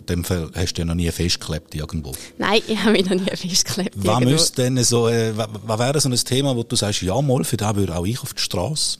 In 0.00 0.06
dem 0.06 0.24
Fall 0.24 0.50
hast 0.54 0.74
du 0.74 0.82
ja 0.82 0.84
noch 0.84 0.96
nie 0.96 1.08
festgeklebt 1.12 1.72
irgendwo. 1.74 2.12
Nein, 2.38 2.60
ich 2.66 2.76
habe 2.78 2.92
mich 2.92 3.08
noch 3.08 3.14
nie 3.14 3.36
festgeklebt. 3.36 3.92
Was 3.94 4.20
müsste 4.20 4.62
denn 4.62 4.82
so, 4.82 5.08
äh, 5.08 5.32
was 5.36 5.78
wäre 5.78 6.00
so 6.00 6.08
ein 6.08 6.16
Thema, 6.16 6.56
wo 6.56 6.64
du 6.64 6.74
sagst, 6.74 7.02
ja 7.02 7.20
mal, 7.22 7.44
für 7.44 7.56
das 7.56 7.76
würde 7.76 7.96
auch 7.96 8.04
ich 8.04 8.20
auf 8.20 8.34
die 8.34 8.42
Straße? 8.42 8.98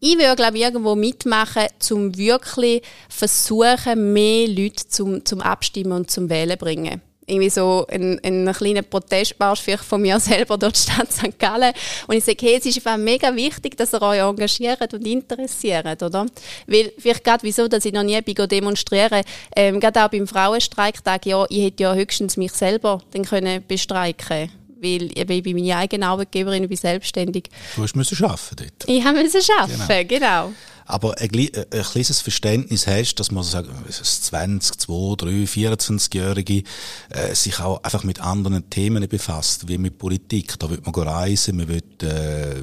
Ich 0.00 0.16
würde, 0.16 0.36
glaube 0.36 0.56
ich, 0.56 0.62
irgendwo 0.62 0.94
mitmachen, 0.94 1.66
um 1.90 2.16
wirklich 2.16 2.82
versuchen, 3.08 4.12
mehr 4.12 4.48
Leute 4.48 4.88
zum, 4.88 5.24
zum 5.24 5.40
Abstimmen 5.40 5.92
und 5.92 6.10
zum 6.10 6.30
Wählen 6.30 6.58
zu 6.58 6.64
bringen 6.64 7.02
irgendwie 7.26 7.50
so 7.50 7.86
ein, 7.90 8.20
ein 8.22 8.52
kleiner 8.52 8.82
Protestmarsch 8.82 9.60
vielleicht 9.60 9.84
von 9.84 10.00
mir 10.00 10.18
selber 10.20 10.56
dort 10.56 10.76
Stadt 10.76 11.12
St. 11.12 11.38
Gallen. 11.38 11.72
Und 12.06 12.16
ich 12.16 12.24
sage, 12.24 12.38
hey, 12.40 12.56
es 12.58 12.66
ist 12.66 12.76
einfach 12.76 12.96
mega 12.96 13.34
wichtig, 13.34 13.76
dass 13.76 13.92
ihr 13.92 14.02
euch 14.02 14.20
engagiert 14.20 14.94
und 14.94 15.06
interessiert, 15.06 16.02
oder? 16.02 16.26
Weil, 16.66 16.92
vielleicht 16.98 17.24
gerade 17.24 17.42
wieso, 17.42 17.68
dass 17.68 17.84
ich 17.84 17.92
noch 17.92 18.02
nie 18.02 18.20
bin 18.22 18.34
demonstrieren, 18.48 19.22
ähm, 19.54 19.80
gerade 19.80 20.04
auch 20.04 20.08
beim 20.08 20.26
Frauenstreiktag, 20.26 21.26
ja, 21.26 21.44
ich 21.48 21.64
hätte 21.64 21.82
ja 21.82 21.94
höchstens 21.94 22.36
mich 22.36 22.52
selber 22.52 23.02
dann 23.12 23.24
können 23.24 23.64
bestreiken 23.66 24.50
weil 24.78 25.10
ich 25.14 25.42
bin 25.42 25.56
meine 25.56 25.76
eigene 25.78 26.06
Arbeitgeberin, 26.06 26.62
ich 26.62 26.68
bin 26.68 26.76
selbstständig. 26.76 27.48
Du 27.74 27.82
hast 27.82 27.96
müssen 27.96 28.22
arbeiten 28.22 28.56
dort. 28.56 28.84
Ich 28.86 29.04
habe 29.04 29.22
müssen 29.22 29.40
arbeiten, 29.58 30.08
genau. 30.08 30.48
genau 30.48 30.52
aber 30.86 31.18
ein, 31.18 31.30
ein, 31.34 31.48
ein 31.72 31.82
kleines 31.82 32.20
Verständnis 32.20 32.86
hast, 32.86 33.16
dass 33.16 33.30
man 33.30 33.42
sagt, 33.42 33.68
20, 33.90 34.78
2, 34.78 35.16
3, 35.16 35.28
24-Jährige 35.44 36.62
äh, 37.10 37.34
sich 37.34 37.58
auch 37.60 37.82
einfach 37.82 38.04
mit 38.04 38.20
anderen 38.20 38.70
Themen 38.70 39.06
befasst, 39.08 39.68
wie 39.68 39.78
mit 39.78 39.98
Politik. 39.98 40.58
Da 40.58 40.70
wird 40.70 40.86
man 40.86 40.94
reisen, 40.94 41.56
man 41.56 41.68
wird 41.68 42.02
äh, 42.02 42.62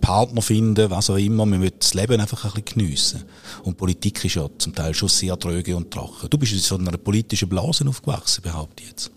Partner 0.00 0.42
finden, 0.42 0.90
was 0.90 1.10
auch 1.10 1.16
immer. 1.16 1.44
Man 1.44 1.60
will 1.60 1.72
das 1.78 1.94
Leben 1.94 2.20
einfach 2.20 2.44
ein 2.44 2.62
bisschen 2.62 2.78
geniessen. 2.78 3.24
Und 3.64 3.76
Politik 3.76 4.24
ist 4.24 4.34
ja 4.34 4.48
zum 4.58 4.74
Teil 4.74 4.94
schon 4.94 5.08
sehr 5.08 5.38
tröge 5.38 5.76
und 5.76 5.90
trocken. 5.90 6.30
Du 6.30 6.38
bist 6.38 6.52
in 6.52 6.58
so 6.58 6.76
einer 6.76 6.96
politischen 6.96 7.48
Blase 7.48 7.86
aufgewachsen, 7.86 8.42
behaupte 8.42 8.82
ich 8.82 8.90
jetzt. 8.90 9.10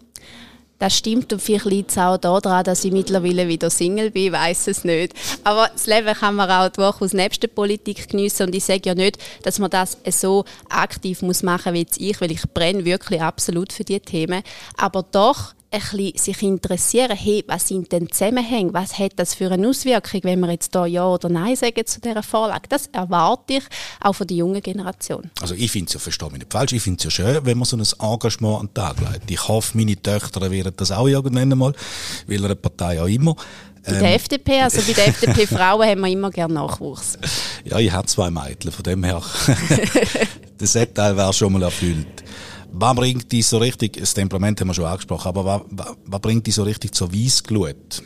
Das 0.84 0.98
stimmt 0.98 1.32
und 1.32 1.42
vielleicht 1.42 1.64
liegt 1.64 1.92
es 1.92 1.98
auch 1.98 2.18
daran, 2.18 2.66
dass 2.66 2.84
ich 2.84 2.92
mittlerweile 2.92 3.48
wieder 3.48 3.70
Single 3.70 4.12
bin, 4.12 4.34
weiß 4.34 4.68
es 4.68 4.84
nicht. 4.84 5.14
Aber 5.46 5.70
das 5.72 5.88
Leben 5.88 6.14
kann 6.14 6.36
man 6.36 6.52
auch 6.52 6.68
durchaus 6.68 7.14
nebst 7.14 7.42
der 7.42 7.48
Politik 7.48 8.10
geniessen 8.10 8.48
und 8.48 8.54
ich 8.54 8.66
sage 8.66 8.82
ja 8.84 8.94
nicht, 8.94 9.18
dass 9.44 9.60
man 9.60 9.70
das 9.70 9.98
so 10.10 10.44
aktiv 10.68 11.22
muss 11.22 11.42
machen 11.42 11.74
wie 11.74 11.84
jetzt 11.84 12.02
ich, 12.02 12.20
weil 12.20 12.34
ich 12.34 12.42
brenne 12.54 12.84
wirklich 12.84 13.22
absolut 13.22 13.72
für 13.72 13.86
diese 13.86 14.02
Themen. 14.02 14.44
Aber 14.76 15.06
doch 15.10 15.54
ein 15.74 15.80
bisschen 15.80 16.18
sich 16.18 16.44
interessieren, 16.44 17.18
hey, 17.18 17.44
was 17.48 17.68
sind 17.68 17.92
denn 17.92 18.10
Zusammenhänge, 18.12 18.74
was 18.74 19.00
hat 19.00 19.14
das 19.16 19.34
für 19.34 19.52
eine 19.52 19.68
Auswirkung, 19.68 20.22
wenn 20.24 20.40
wir 20.40 20.52
jetzt 20.52 20.74
da 20.76 20.86
Ja 20.86 21.08
oder 21.08 21.30
Nein 21.30 21.56
sagen 21.56 21.86
zu 21.86 22.00
dieser 22.00 22.24
Vorlage. 22.24 22.70
Das 22.70 22.88
erwarte 22.88 23.54
ich 23.54 23.64
auch 24.00 24.14
von 24.14 24.28
der 24.28 24.38
jungen 24.38 24.62
Generation. 24.62 25.32
Also 25.42 25.56
ich 25.56 25.72
finde 25.72 25.88
es 25.88 25.94
ja, 25.94 26.00
verstehe 26.00 26.30
mich 26.30 26.40
nicht 26.40 26.52
falsch, 26.52 26.74
ich 26.74 26.82
finde 26.84 26.98
es 27.00 27.04
ja 27.06 27.12
schön, 27.12 27.46
wenn 27.46 27.58
man 27.58 27.66
so 27.66 27.78
ein 27.78 27.84
Engagement 28.00 28.60
an 28.60 28.68
den 28.68 28.74
Tag 28.74 29.12
legt. 29.12 29.32
Ich 29.32 29.48
hoffe, 29.48 29.78
meine 29.78 30.02
Töchter 30.02 30.52
werden 30.52 30.74
das 30.78 30.92
auch 30.92 31.08
irgendwann 31.08 31.50
mal, 31.58 31.74
weil 32.28 32.46
eine 32.46 32.56
Partei 32.56 33.02
auch 33.02 33.08
immer. 33.08 33.36
Bei 33.86 33.92
der 33.92 34.02
ähm, 34.02 34.16
FDP, 34.16 34.62
also 34.62 34.82
bei 34.82 34.94
der 34.94 35.08
FDP-Frauen 35.08 35.86
haben 35.90 36.02
wir 36.02 36.08
immer 36.08 36.32
gerne 36.32 36.54
Nachwuchs. 36.54 37.18
Ja, 37.66 37.80
ich 37.80 37.92
habe 37.92 38.08
zwei 38.08 38.30
Mädchen, 38.30 38.72
von 38.72 38.84
dem 38.84 39.04
her. 39.04 39.22
der 40.60 40.68
Set-Teil 40.68 41.18
wäre 41.18 41.34
schon 41.34 41.52
mal 41.52 41.64
erfüllt. 41.64 42.24
Was 42.76 42.96
bringt 42.96 43.32
die 43.32 43.44
so 43.44 43.60
richtig, 43.60 43.98
das 43.98 44.16
Temperament 44.16 44.60
haben 44.60 44.68
wir 44.68 44.74
schon 44.74 44.86
angesprochen, 44.86 45.28
aber 45.28 45.46
was, 45.46 45.62
was, 45.70 45.96
was 46.06 46.22
bringt 46.22 46.48
die 46.48 46.52
so 46.52 46.64
richtig 46.64 46.96
zur 46.96 47.14
Weissglut? 47.14 48.02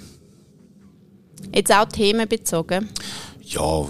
Jetzt 1.54 1.72
auch 1.72 1.86
themenbezogen? 1.86 2.90
Ja, 3.42 3.88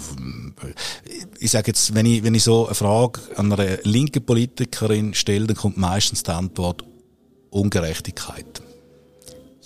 ich 1.40 1.50
sage 1.50 1.68
jetzt, 1.68 1.94
wenn 1.96 2.06
ich, 2.06 2.22
wenn 2.22 2.34
ich 2.34 2.44
so 2.44 2.66
eine 2.66 2.76
Frage 2.76 3.20
an 3.34 3.52
eine 3.52 3.80
linke 3.82 4.20
Politikerin 4.20 5.14
stelle, 5.14 5.48
dann 5.48 5.56
kommt 5.56 5.78
meistens 5.78 6.22
die 6.22 6.30
Antwort 6.30 6.84
Ungerechtigkeit. 7.50 8.62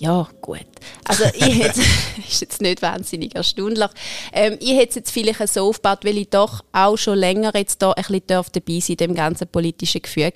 Ja, 0.03 0.27
gut. 0.41 0.65
Also 1.05 1.23
ich 1.33 1.63
hätte, 1.63 1.79
ist 2.29 2.41
jetzt 2.41 2.61
nicht 2.61 2.81
wahnsinnig 2.81 3.33
erstaunlich. 3.35 3.89
Ähm, 4.33 4.57
ich 4.59 4.71
hätte 4.71 4.89
es 4.89 4.95
jetzt 4.95 5.11
vielleicht 5.11 5.47
so 5.47 5.69
aufgebaut, 5.69 5.99
weil 6.03 6.17
ich 6.17 6.29
doch 6.29 6.61
auch 6.73 6.97
schon 6.97 7.17
länger 7.17 7.51
jetzt 7.55 7.81
da 7.81 7.91
ein 7.91 8.03
bisschen 8.03 8.23
dabei 8.27 8.79
sein 8.79 8.83
in 8.89 8.97
dem 8.97 9.15
ganzen 9.15 9.47
politischen 9.47 10.01
Gefüge. 10.01 10.33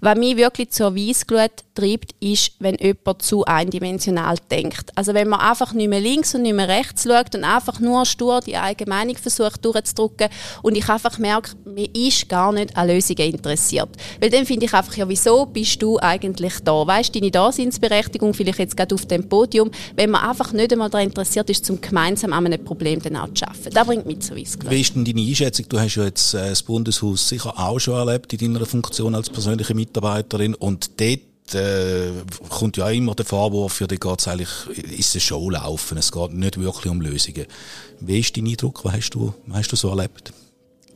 Was 0.00 0.16
mich 0.16 0.38
wirklich 0.38 0.70
zur 0.70 0.96
Weissglut 0.96 1.50
treibt, 1.74 2.14
ist, 2.20 2.52
wenn 2.60 2.76
jemand 2.76 3.20
zu 3.20 3.44
eindimensional 3.44 4.36
denkt. 4.50 4.90
Also 4.94 5.12
wenn 5.12 5.28
man 5.28 5.40
einfach 5.40 5.74
nicht 5.74 5.88
mehr 5.88 6.00
links 6.00 6.34
und 6.34 6.42
nicht 6.42 6.54
mehr 6.54 6.68
rechts 6.68 7.04
schaut 7.04 7.34
und 7.34 7.44
einfach 7.44 7.78
nur 7.78 8.06
stur 8.06 8.40
die 8.40 8.56
eigene 8.56 8.88
Meinung 8.88 9.16
versucht 9.18 9.62
durchzudrücken 9.64 10.28
und 10.62 10.76
ich 10.76 10.88
einfach 10.88 11.18
merke, 11.18 11.50
mir 11.66 11.88
ist 11.94 12.26
gar 12.28 12.52
nicht 12.52 12.74
an 12.74 12.88
Lösungen 12.88 13.34
interessiert. 13.34 13.90
Weil 14.18 14.30
dann 14.30 14.46
finde 14.46 14.64
ich 14.64 14.72
einfach, 14.72 14.96
ja, 14.96 15.06
wieso 15.06 15.44
bist 15.44 15.82
du 15.82 15.98
eigentlich 15.98 16.54
da? 16.64 16.86
Weißt 16.86 17.14
du, 17.14 17.20
deine 17.20 17.30
Daseinsberechtigung 17.30 18.32
vielleicht 18.32 18.58
jetzt 18.58 18.76
gerade 18.76 18.94
auf 18.94 19.09
dem 19.10 19.28
Podium, 19.28 19.70
wenn 19.96 20.10
man 20.10 20.22
einfach 20.22 20.52
nicht 20.52 20.72
einmal 20.72 20.90
daran 20.90 21.08
interessiert 21.08 21.50
ist, 21.50 21.64
zum 21.64 21.80
gemeinsam 21.80 22.32
an 22.32 22.46
einem 22.46 22.64
Problem 22.64 23.00
dann 23.02 23.16
auch 23.16 23.32
zu 23.34 23.46
arbeiten. 23.46 23.70
Das 23.72 23.86
bringt 23.86 24.06
mich 24.06 24.20
zu 24.20 24.36
Weissglas. 24.36 24.70
Wie 24.70 24.80
ist 24.80 24.94
denn 24.94 25.04
deine 25.04 25.20
Einschätzung? 25.20 25.66
Du 25.68 25.78
hast 25.78 25.94
ja 25.96 26.04
jetzt 26.04 26.34
äh, 26.34 26.48
das 26.50 26.62
Bundeshaus 26.62 27.28
sicher 27.28 27.58
auch 27.58 27.78
schon 27.78 27.94
erlebt 27.94 28.32
in 28.32 28.54
deiner 28.54 28.66
Funktion 28.66 29.14
als 29.14 29.30
persönliche 29.30 29.74
Mitarbeiterin 29.74 30.54
und 30.54 31.00
dort 31.00 31.20
äh, 31.54 32.12
kommt 32.48 32.76
ja 32.76 32.88
immer 32.90 33.14
der 33.14 33.26
Vorwurf, 33.26 33.72
für 33.74 33.86
die 33.86 33.98
geht 33.98 34.20
es 34.20 34.28
eigentlich, 34.28 34.48
ist 34.98 35.14
eine 35.14 35.20
Show 35.20 35.50
laufen, 35.50 35.98
es 35.98 36.12
geht 36.12 36.32
nicht 36.32 36.60
wirklich 36.60 36.90
um 36.90 37.00
Lösungen. 37.00 37.46
Wie 38.00 38.20
ist 38.20 38.36
dein 38.36 38.46
Eindruck? 38.46 38.84
Was 38.84 38.94
hast 38.94 39.10
du, 39.10 39.34
was 39.46 39.58
hast 39.58 39.72
du 39.72 39.76
so 39.76 39.88
erlebt? 39.90 40.32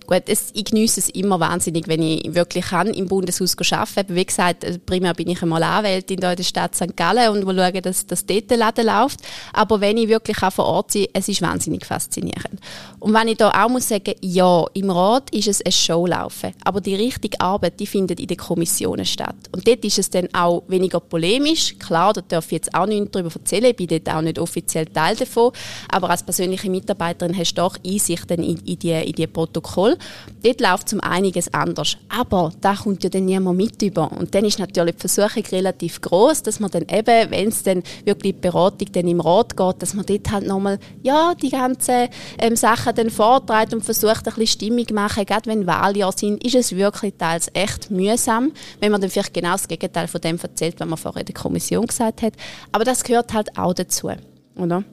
Gut, 0.06 0.24
es, 0.26 0.50
ich 0.52 0.66
genieße 0.66 1.00
es 1.00 1.08
immer 1.10 1.40
wahnsinnig, 1.40 1.88
wenn 1.88 2.02
ich 2.02 2.34
wirklich 2.34 2.66
kann, 2.66 2.88
im 2.88 3.08
Bundeshaus 3.08 3.56
arbeiten 3.72 4.14
Wie 4.14 4.24
gesagt, 4.26 4.62
äh, 4.62 4.78
primär 4.78 5.14
bin 5.14 5.30
ich 5.30 5.42
einmal 5.42 5.62
Anwältin 5.62 6.18
in 6.18 6.20
der 6.20 6.42
Stadt 6.42 6.74
St. 6.74 6.94
Gallen 6.94 7.30
und 7.30 7.46
wir 7.46 7.54
schauen, 7.54 7.82
dass 7.82 8.06
das 8.06 8.26
dort 8.26 8.50
der 8.50 8.58
Laden 8.58 8.86
läuft. 8.86 9.20
Aber 9.54 9.80
wenn 9.80 9.96
ich 9.96 10.08
wirklich 10.08 10.42
auch 10.42 10.52
vor 10.52 10.66
Ort 10.66 10.92
bin, 10.92 11.06
es 11.14 11.28
ist 11.28 11.40
wahnsinnig 11.40 11.86
faszinierend. 11.86 12.60
Und 13.00 13.14
wenn 13.14 13.28
ich 13.28 13.38
da 13.38 13.50
auch 13.50 13.70
muss 13.70 13.88
sagen, 13.88 14.14
ja, 14.20 14.64
im 14.74 14.90
Rat 14.90 15.30
ist 15.30 15.48
es 15.48 15.64
ein 15.64 15.72
Showlaufen, 15.72 16.52
aber 16.64 16.82
die 16.82 16.96
richtige 16.96 17.40
Arbeit, 17.40 17.80
die 17.80 17.86
findet 17.86 18.20
in 18.20 18.26
den 18.26 18.36
Kommissionen 18.36 19.06
statt. 19.06 19.36
Und 19.52 19.66
dort 19.66 19.84
ist 19.86 19.98
es 19.98 20.10
dann 20.10 20.28
auch 20.34 20.64
weniger 20.68 21.00
polemisch. 21.00 21.76
Klar, 21.78 22.12
da 22.12 22.20
darf 22.20 22.46
ich 22.46 22.52
jetzt 22.52 22.74
auch 22.74 22.86
nichts 22.86 23.10
darüber 23.12 23.30
erzählen, 23.34 23.64
ich 23.64 23.76
bin 23.76 23.86
dort 23.86 24.14
auch 24.14 24.20
nicht 24.20 24.38
offiziell 24.38 24.84
Teil 24.86 25.16
davon. 25.16 25.52
Aber 25.88 26.10
als 26.10 26.22
persönliche 26.22 26.68
Mitarbeiterin 26.68 27.36
hast 27.36 27.54
du 27.54 27.62
doch 27.62 27.78
Einsicht 27.86 28.30
in, 28.30 28.42
in, 28.42 28.78
die, 28.78 28.90
in 28.90 29.12
die 29.12 29.26
Protokolle 29.26 29.93
Dort 30.42 30.60
läuft 30.60 30.92
um 30.92 31.00
einiges 31.00 31.52
anders. 31.52 31.96
Aber 32.08 32.52
da 32.60 32.74
kommt 32.74 33.02
ja 33.04 33.10
dann 33.10 33.24
niemand 33.24 33.56
mit 33.56 33.82
über. 33.82 34.12
Und 34.12 34.34
dann 34.34 34.44
ist 34.44 34.58
natürlich 34.58 34.96
die 34.96 35.08
Versuchung 35.08 35.44
relativ 35.50 36.00
groß, 36.00 36.42
dass 36.42 36.60
man 36.60 36.70
dann 36.70 36.86
eben, 36.88 37.30
wenn 37.30 37.48
es 37.48 37.62
dann 37.62 37.82
wirklich 38.04 38.34
die 38.34 38.40
Beratung 38.40 38.88
dann 38.92 39.08
im 39.08 39.20
Rat 39.20 39.56
geht, 39.56 39.82
dass 39.82 39.94
man 39.94 40.06
dort 40.06 40.30
halt 40.30 40.46
nochmal, 40.46 40.78
ja, 41.02 41.34
die 41.34 41.50
ganzen 41.50 42.08
ähm, 42.38 42.56
Sachen 42.56 42.94
dann 42.94 43.10
vorträgt 43.10 43.74
und 43.74 43.84
versucht, 43.84 44.26
ein 44.26 44.34
bisschen 44.34 44.46
Stimmung 44.46 44.86
zu 44.86 44.94
machen. 44.94 45.24
Gerade 45.24 45.50
wenn 45.50 45.66
Wahljahr 45.66 46.12
sind, 46.12 46.44
ist 46.44 46.54
es 46.54 46.76
wirklich 46.76 47.14
teils 47.18 47.48
echt 47.54 47.90
mühsam, 47.90 48.52
wenn 48.80 48.92
man 48.92 49.00
dann 49.00 49.10
vielleicht 49.10 49.34
genau 49.34 49.52
das 49.52 49.68
Gegenteil 49.68 50.08
von 50.08 50.20
dem 50.20 50.38
erzählt, 50.38 50.78
was 50.78 50.88
man 50.88 50.98
vorher 50.98 51.20
in 51.20 51.26
der 51.26 51.34
Kommission 51.34 51.86
gesagt 51.86 52.22
hat. 52.22 52.34
Aber 52.72 52.84
das 52.84 53.02
gehört 53.02 53.32
halt 53.32 53.56
auch 53.58 53.74
dazu, 53.74 54.10
oder? 54.56 54.84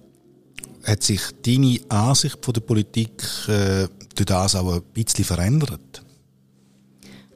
Hat 0.84 1.04
sich 1.04 1.22
deine 1.46 1.80
Ansicht 1.90 2.44
von 2.44 2.54
der 2.54 2.62
Politik 2.62 3.12
äh, 3.48 3.88
durch 4.26 4.38
das 4.42 4.56
auch 4.56 4.74
ein 4.74 4.82
bisschen 4.94 5.26
verändert? 5.26 6.04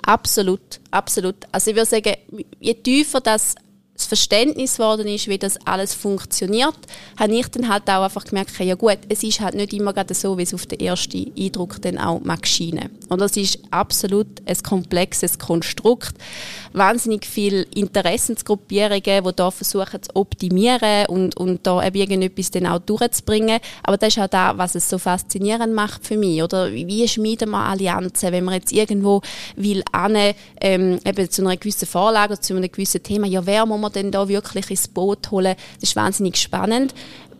Absolut, 0.04 0.80
absolut. 0.91 1.36
Also 1.52 1.71
ich 1.71 1.76
würde 1.76 1.89
sagen, 1.89 2.13
je 2.60 2.74
tiefer 2.76 3.21
das 3.21 3.56
das 3.95 4.08
Verständnis 4.08 4.73
geworden 4.73 5.08
ist, 5.08 5.29
wie 5.29 5.38
das 5.38 5.58
alles 5.65 5.93
funktioniert, 5.93 6.75
habe 7.17 7.34
ich 7.34 7.47
dann 7.47 7.69
halt 7.69 7.89
auch 7.89 8.03
einfach 8.03 8.25
gemerkt, 8.25 8.60
ja 8.60 8.75
gut, 8.75 8.97
es 9.08 9.23
ist 9.23 9.39
halt 9.39 9.55
nicht 9.55 9.71
immer 9.71 9.93
gerade 9.93 10.13
so, 10.13 10.38
wie 10.38 10.43
es 10.43 10.53
auf 10.53 10.65
den 10.65 10.81
ersten 10.81 11.31
Eindruck 11.38 11.81
dann 11.81 11.97
auch 11.97 12.19
mag 12.19 12.45
scheinen. 12.45 12.89
Und 13.08 13.21
das 13.21 13.38
ist 13.38 13.60
absolut 13.71 14.27
ein 14.45 14.58
komplexes 14.63 15.39
Konstrukt. 15.39 16.15
Wahnsinnig 16.73 17.25
viele 17.25 17.62
Interessensgruppierungen, 17.73 19.23
die 19.23 19.36
da 19.36 19.49
versuchen 19.49 20.03
zu 20.03 20.13
optimieren 20.15 21.05
und, 21.08 21.38
und 21.38 21.65
da 21.65 21.86
eben 21.86 21.95
irgendetwas 21.95 22.51
dann 22.51 22.67
auch 22.67 22.79
durchzubringen. 22.79 23.60
Aber 23.84 23.95
das 23.95 24.17
ist 24.17 24.21
auch 24.21 24.27
da, 24.27 24.58
was 24.58 24.75
es 24.75 24.89
so 24.89 24.97
faszinierend 24.97 25.73
macht 25.73 26.05
für 26.05 26.17
mich. 26.17 26.43
Oder 26.43 26.71
wie 26.73 27.08
schmieden 27.08 27.51
wir 27.51 27.60
Allianzen, 27.60 28.34
wenn 28.34 28.43
man 28.43 28.55
jetzt 28.55 28.73
irgendwo 28.73 29.21
will, 29.55 29.84
ane, 29.93 30.36
ähm, 30.60 30.99
eben 31.05 31.29
zu 31.29 31.43
einer 31.43 31.55
gewissen 31.55 31.88
Vorlage 31.88 32.39
zu 32.39 32.55
einem 32.55 32.69
gewissen 32.69 33.01
Thema, 33.01 33.27
ja, 33.27 33.45
wer 33.45 33.65
muss 33.65 33.85
man 33.86 33.93
denn 33.93 34.12
da 34.12 34.28
wirklich 34.28 34.69
ins 34.69 34.88
Boot 34.88 35.32
holen? 35.32 35.56
Das 35.80 35.89
ist 35.89 35.95
wahnsinnig 35.95 36.38
spannend. 36.38 36.93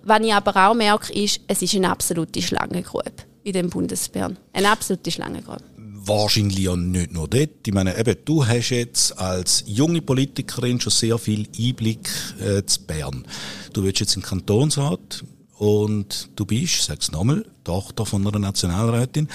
Was 0.04 0.22
ich 0.22 0.34
aber 0.34 0.70
auch 0.70 0.76
merke, 0.76 1.14
ist, 1.14 1.42
es 1.48 1.62
ist 1.62 1.76
eine 1.76 1.90
absolute 1.90 2.42
Schlangengrube 2.42 3.12
in 3.44 3.54
dem 3.54 3.70
Bundesbären. 3.70 4.38
Eine 4.54 4.70
absolute 4.70 5.10
Schlangengrube. 5.12 5.64
Wahrscheinlich 5.78 6.60
ja 6.60 6.76
nicht 6.76 7.12
nur 7.12 7.28
dort. 7.28 7.66
Ich 7.66 7.74
meine, 7.74 7.98
eben, 7.98 8.16
du 8.24 8.46
hast 8.46 8.70
jetzt 8.70 9.18
als 9.18 9.64
junge 9.66 10.02
Politikerin 10.02 10.80
schon 10.80 10.92
sehr 10.92 11.18
viel 11.18 11.48
Einblick 11.58 12.08
äh, 12.40 12.64
zu 12.64 12.82
Bern. 12.84 13.26
Du 13.74 13.84
willst 13.84 14.00
jetzt 14.00 14.16
im 14.16 14.22
Kantonsrat 14.22 15.24
und 15.58 16.30
du 16.36 16.46
bist, 16.46 16.84
sag's 16.84 17.12
nochmal, 17.12 17.44
Tochter 17.64 18.06
von 18.06 18.28
einer 18.28 18.40
Nationalrätin. 18.40 19.28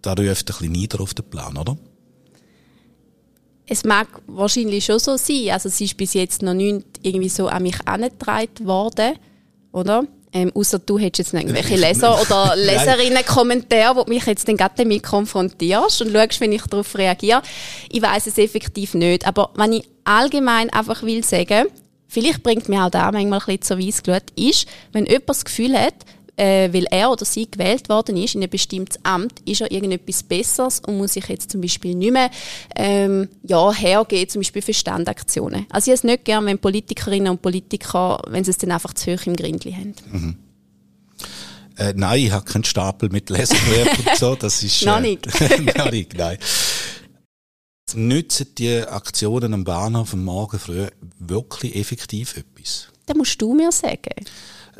Da 0.00 0.14
ruft 0.14 0.20
ein 0.20 0.44
bisschen 0.44 0.72
nieder 0.72 1.00
auf 1.00 1.12
den 1.12 1.28
Plan, 1.28 1.56
oder? 1.58 1.76
Es 3.66 3.84
mag 3.84 4.08
wahrscheinlich 4.26 4.84
schon 4.84 4.98
so 4.98 5.16
sein. 5.16 5.50
Also 5.50 5.68
es 5.68 5.80
ist 5.80 5.96
bis 5.96 6.14
jetzt 6.14 6.42
noch 6.42 6.54
nicht 6.54 6.84
irgendwie 7.02 7.28
so 7.28 7.48
an 7.48 7.62
mich 7.62 7.78
herangetragen 7.78 8.66
worden, 8.66 9.14
oder? 9.72 10.04
Ähm, 10.34 10.50
außer 10.54 10.78
du 10.78 10.98
hättest 10.98 11.18
jetzt 11.18 11.34
noch 11.34 11.40
irgendwelche 11.40 11.76
Leser 11.88 12.20
oder 12.20 12.56
Leserinnen-Kommentare, 12.56 13.96
wo 13.96 14.04
mich 14.08 14.24
jetzt 14.24 14.48
dann 14.48 14.56
gerade 14.56 14.74
damit 14.76 15.02
konfrontierst 15.02 16.02
und 16.02 16.12
schaust, 16.12 16.40
wenn 16.40 16.52
ich 16.52 16.62
darauf 16.62 16.96
reagiere. 16.96 17.42
Ich 17.90 18.00
weiß 18.00 18.26
es 18.26 18.38
effektiv 18.38 18.94
nicht. 18.94 19.26
Aber 19.26 19.50
wenn 19.56 19.74
ich 19.74 19.88
allgemein 20.04 20.70
einfach 20.70 21.02
will 21.02 21.22
sagen, 21.22 21.66
vielleicht 22.08 22.42
bringt 22.42 22.68
mir 22.68 22.84
auch 22.84 22.90
da 22.90 23.12
manchmal 23.12 23.40
ein 23.40 23.58
bisschen 23.58 23.62
zur 23.62 23.78
Weissglut, 23.78 24.22
ist, 24.36 24.66
wenn 24.92 25.04
jemand 25.04 25.28
das 25.28 25.44
Gefühl 25.44 25.78
hat, 25.78 25.94
äh, 26.36 26.72
weil 26.72 26.84
er 26.90 27.10
oder 27.10 27.24
sie 27.24 27.50
gewählt 27.50 27.88
worden 27.88 28.16
ist 28.16 28.34
in 28.34 28.42
ein 28.42 28.50
bestimmtes 28.50 28.98
Amt, 29.04 29.40
ist 29.44 29.60
er 29.60 29.70
irgendetwas 29.70 30.22
Besseres 30.22 30.80
und 30.80 30.96
muss 30.96 31.14
sich 31.14 31.26
jetzt 31.28 31.50
zum 31.50 31.60
Beispiel 31.60 31.94
nicht 31.94 32.12
mehr 32.12 32.30
ähm, 32.74 33.28
ja, 33.42 33.72
hergehen, 33.72 34.28
zum 34.28 34.40
Beispiel 34.40 34.62
für 34.62 34.74
Standaktionen. 34.74 35.66
Also 35.70 35.90
ich 35.90 35.94
es 35.94 36.04
nicht 36.04 36.24
gern, 36.24 36.46
wenn 36.46 36.58
Politikerinnen 36.58 37.30
und 37.30 37.42
Politiker, 37.42 38.22
wenn 38.28 38.44
sie 38.44 38.50
es 38.50 38.58
dann 38.58 38.72
einfach 38.72 38.94
zu 38.94 39.12
hoch 39.12 39.26
im 39.26 39.36
Grindli 39.36 39.72
haben. 39.72 39.94
Mhm. 40.10 40.36
Äh, 41.76 41.94
nein, 41.96 42.20
ich 42.20 42.32
habe 42.32 42.44
keinen 42.44 42.64
Stapel 42.64 43.08
mit 43.08 43.30
Leserbriefen 43.30 44.06
und 44.06 44.16
so. 44.16 44.34
Das 44.34 44.62
ist, 44.62 44.82
äh, 44.82 44.86
noch 44.86 45.00
nicht. 45.00 45.26
noch 45.76 45.90
nicht, 45.90 46.14
nein. 46.14 46.38
Nützen 47.94 48.54
die 48.56 48.80
Aktionen 48.86 49.52
am 49.52 49.64
Bahnhof 49.64 50.14
am 50.14 50.24
Morgen 50.24 50.58
früh 50.58 50.86
wirklich 51.18 51.76
effektiv 51.76 52.36
etwas? 52.36 52.88
Das 53.06 53.16
musst 53.16 53.40
du 53.42 53.54
mir 53.54 53.72
sagen. 53.72 54.14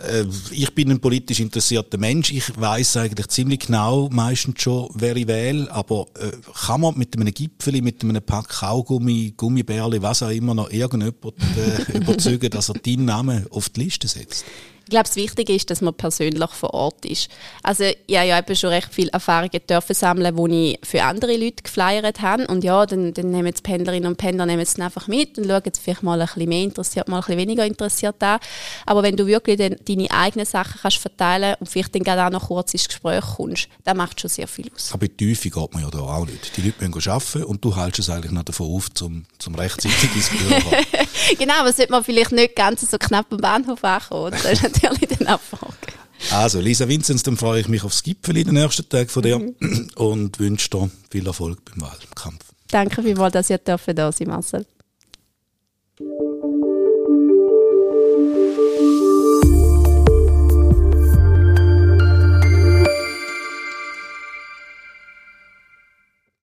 Äh, 0.03 0.25
ich 0.51 0.75
bin 0.75 0.91
ein 0.91 1.01
politisch 1.01 1.41
interessierter 1.41 1.99
Mensch. 1.99 2.33
Ich 2.33 2.59
weiß 2.61 2.99
eigentlich 2.99 3.29
ziemlich 3.29 3.61
genau 3.61 4.09
meistens 4.11 4.63
schon, 4.63 4.91
wer 4.95 5.17
ich 5.17 5.27
wähle. 5.27 5.71
Aber 5.71 6.07
äh, 6.19 6.31
kann 6.67 6.81
man 6.81 6.99
mit 6.99 7.17
einem 7.17 7.33
Gipfel, 7.33 7.81
mit 7.83 8.03
einem 8.03 8.23
Pack 8.23 8.49
Kaugummi, 8.49 9.35
Gummibärli, 9.37 10.03
was 10.03 10.23
auch 10.23 10.31
immer 10.31 10.55
noch 10.55 10.71
irgendjemand 10.71 11.35
äh, 11.57 11.97
überzeugen, 11.97 12.51
dass 12.51 12.69
er 12.69 12.75
deinen 12.75 13.05
Namen 13.05 13.47
auf 13.51 13.69
die 13.69 13.85
Liste 13.85 14.09
setzt? 14.09 14.45
Ich 14.93 14.95
glaube, 14.95 15.09
das 15.09 15.17
Wichtige 15.17 15.55
ist, 15.55 15.71
dass 15.71 15.81
man 15.81 15.95
persönlich 15.95 16.51
vor 16.51 16.75
Ort 16.75 17.07
ist. 17.07 17.31
Also 17.63 17.85
ich 17.85 18.15
habe 18.15 18.29
ja 18.29 18.39
eben 18.39 18.55
schon 18.55 18.69
recht 18.69 18.93
viel 18.93 19.09
Erfahrungen 19.09 19.59
dürfen 19.67 19.95
sammeln, 19.95 20.37
wo 20.37 20.47
ich 20.47 20.79
für 20.83 21.03
andere 21.03 21.35
Leute 21.35 21.63
geflyert 21.63 22.21
habe. 22.21 22.47
Und 22.49 22.63
ja, 22.63 22.85
dann, 22.85 23.15
dann 23.15 23.31
nehmen 23.31 23.55
die 23.55 23.63
Pendlerinnen 23.63 24.07
und 24.07 24.19
Pendler 24.19 24.45
nehmen 24.45 24.61
es 24.61 24.75
dann 24.75 24.85
einfach 24.85 25.09
mit 25.09 25.39
und 25.39 25.47
schauen 25.47 25.63
es 25.65 25.79
vielleicht 25.79 26.03
mal 26.03 26.21
ein 26.21 26.27
bisschen 26.27 26.47
mehr 26.47 26.63
interessiert, 26.63 27.09
mal 27.09 27.17
ein 27.17 27.21
bisschen 27.23 27.39
weniger 27.39 27.65
interessiert 27.65 28.23
an. 28.23 28.39
Aber 28.85 29.03
wenn 29.03 29.17
du 29.17 29.27
wirklich 29.27 29.57
den, 29.57 29.77
deine 29.83 30.11
eigenen 30.11 30.45
Sachen 30.45 30.79
kannst 30.83 30.99
verteilen 30.99 31.55
und 31.59 31.71
vielleicht 31.71 31.95
dann 31.95 32.03
gerade 32.03 32.27
auch 32.27 32.39
noch 32.39 32.49
kurz 32.49 32.75
ins 32.75 32.87
Gespräch 32.87 33.25
kommst, 33.39 33.69
das 33.85 33.95
macht 33.95 34.21
schon 34.21 34.29
sehr 34.29 34.47
viel 34.47 34.71
aus. 34.75 34.91
Aber 34.93 35.09
die 35.09 35.17
Tiefe 35.17 35.49
geht 35.49 35.73
man 35.73 35.85
ja 35.85 35.89
da 35.89 36.01
auch 36.01 36.27
nicht. 36.27 36.55
Die 36.55 36.61
Leute 36.61 36.87
müssen 36.87 37.11
arbeiten 37.11 37.45
und 37.45 37.65
du 37.65 37.75
hältst 37.75 38.01
es 38.01 38.11
eigentlich 38.11 38.33
noch 38.33 38.43
davon 38.43 38.67
auf, 38.67 38.93
zum, 38.93 39.25
zum 39.39 39.55
rechtzeitig 39.55 40.15
ins 40.15 40.29
Büro 40.29 40.61
Genau, 41.39 41.55
aber 41.61 41.73
sollte 41.73 41.93
man 41.93 42.05
vielleicht 42.05 42.33
nicht 42.33 42.55
ganz 42.55 42.83
so 42.83 42.99
knapp 42.99 43.25
am 43.31 43.39
Bahnhof 43.39 43.83
ankommen. 43.83 44.35
Natürlich 44.83 45.19
dann 45.19 45.29
auch 45.29 45.41
Frage. 45.41 45.75
Also, 46.31 46.61
Lisa 46.61 46.89
Vinzenz, 46.89 47.23
dann 47.23 47.37
freue 47.37 47.61
ich 47.61 47.69
mich 47.69 47.83
aufs 47.83 48.03
Gipfel 48.03 48.37
in 48.37 48.45
den 48.47 48.55
nächsten 48.55 48.89
Tagen 48.89 49.09
von 49.09 49.23
dir 49.23 49.39
mhm. 49.39 49.91
und 49.97 50.39
wünsche 50.39 50.71
dir 50.71 50.91
viel 51.11 51.27
Erfolg 51.27 51.59
beim 51.65 51.83
Wahlkampf. 51.83 52.45
Danke 52.69 53.03
vielmals, 53.03 53.33
dass 53.33 53.51
ihr 53.51 53.59
da 53.59 53.77
sein 53.79 54.29
Marcel. 54.29 54.65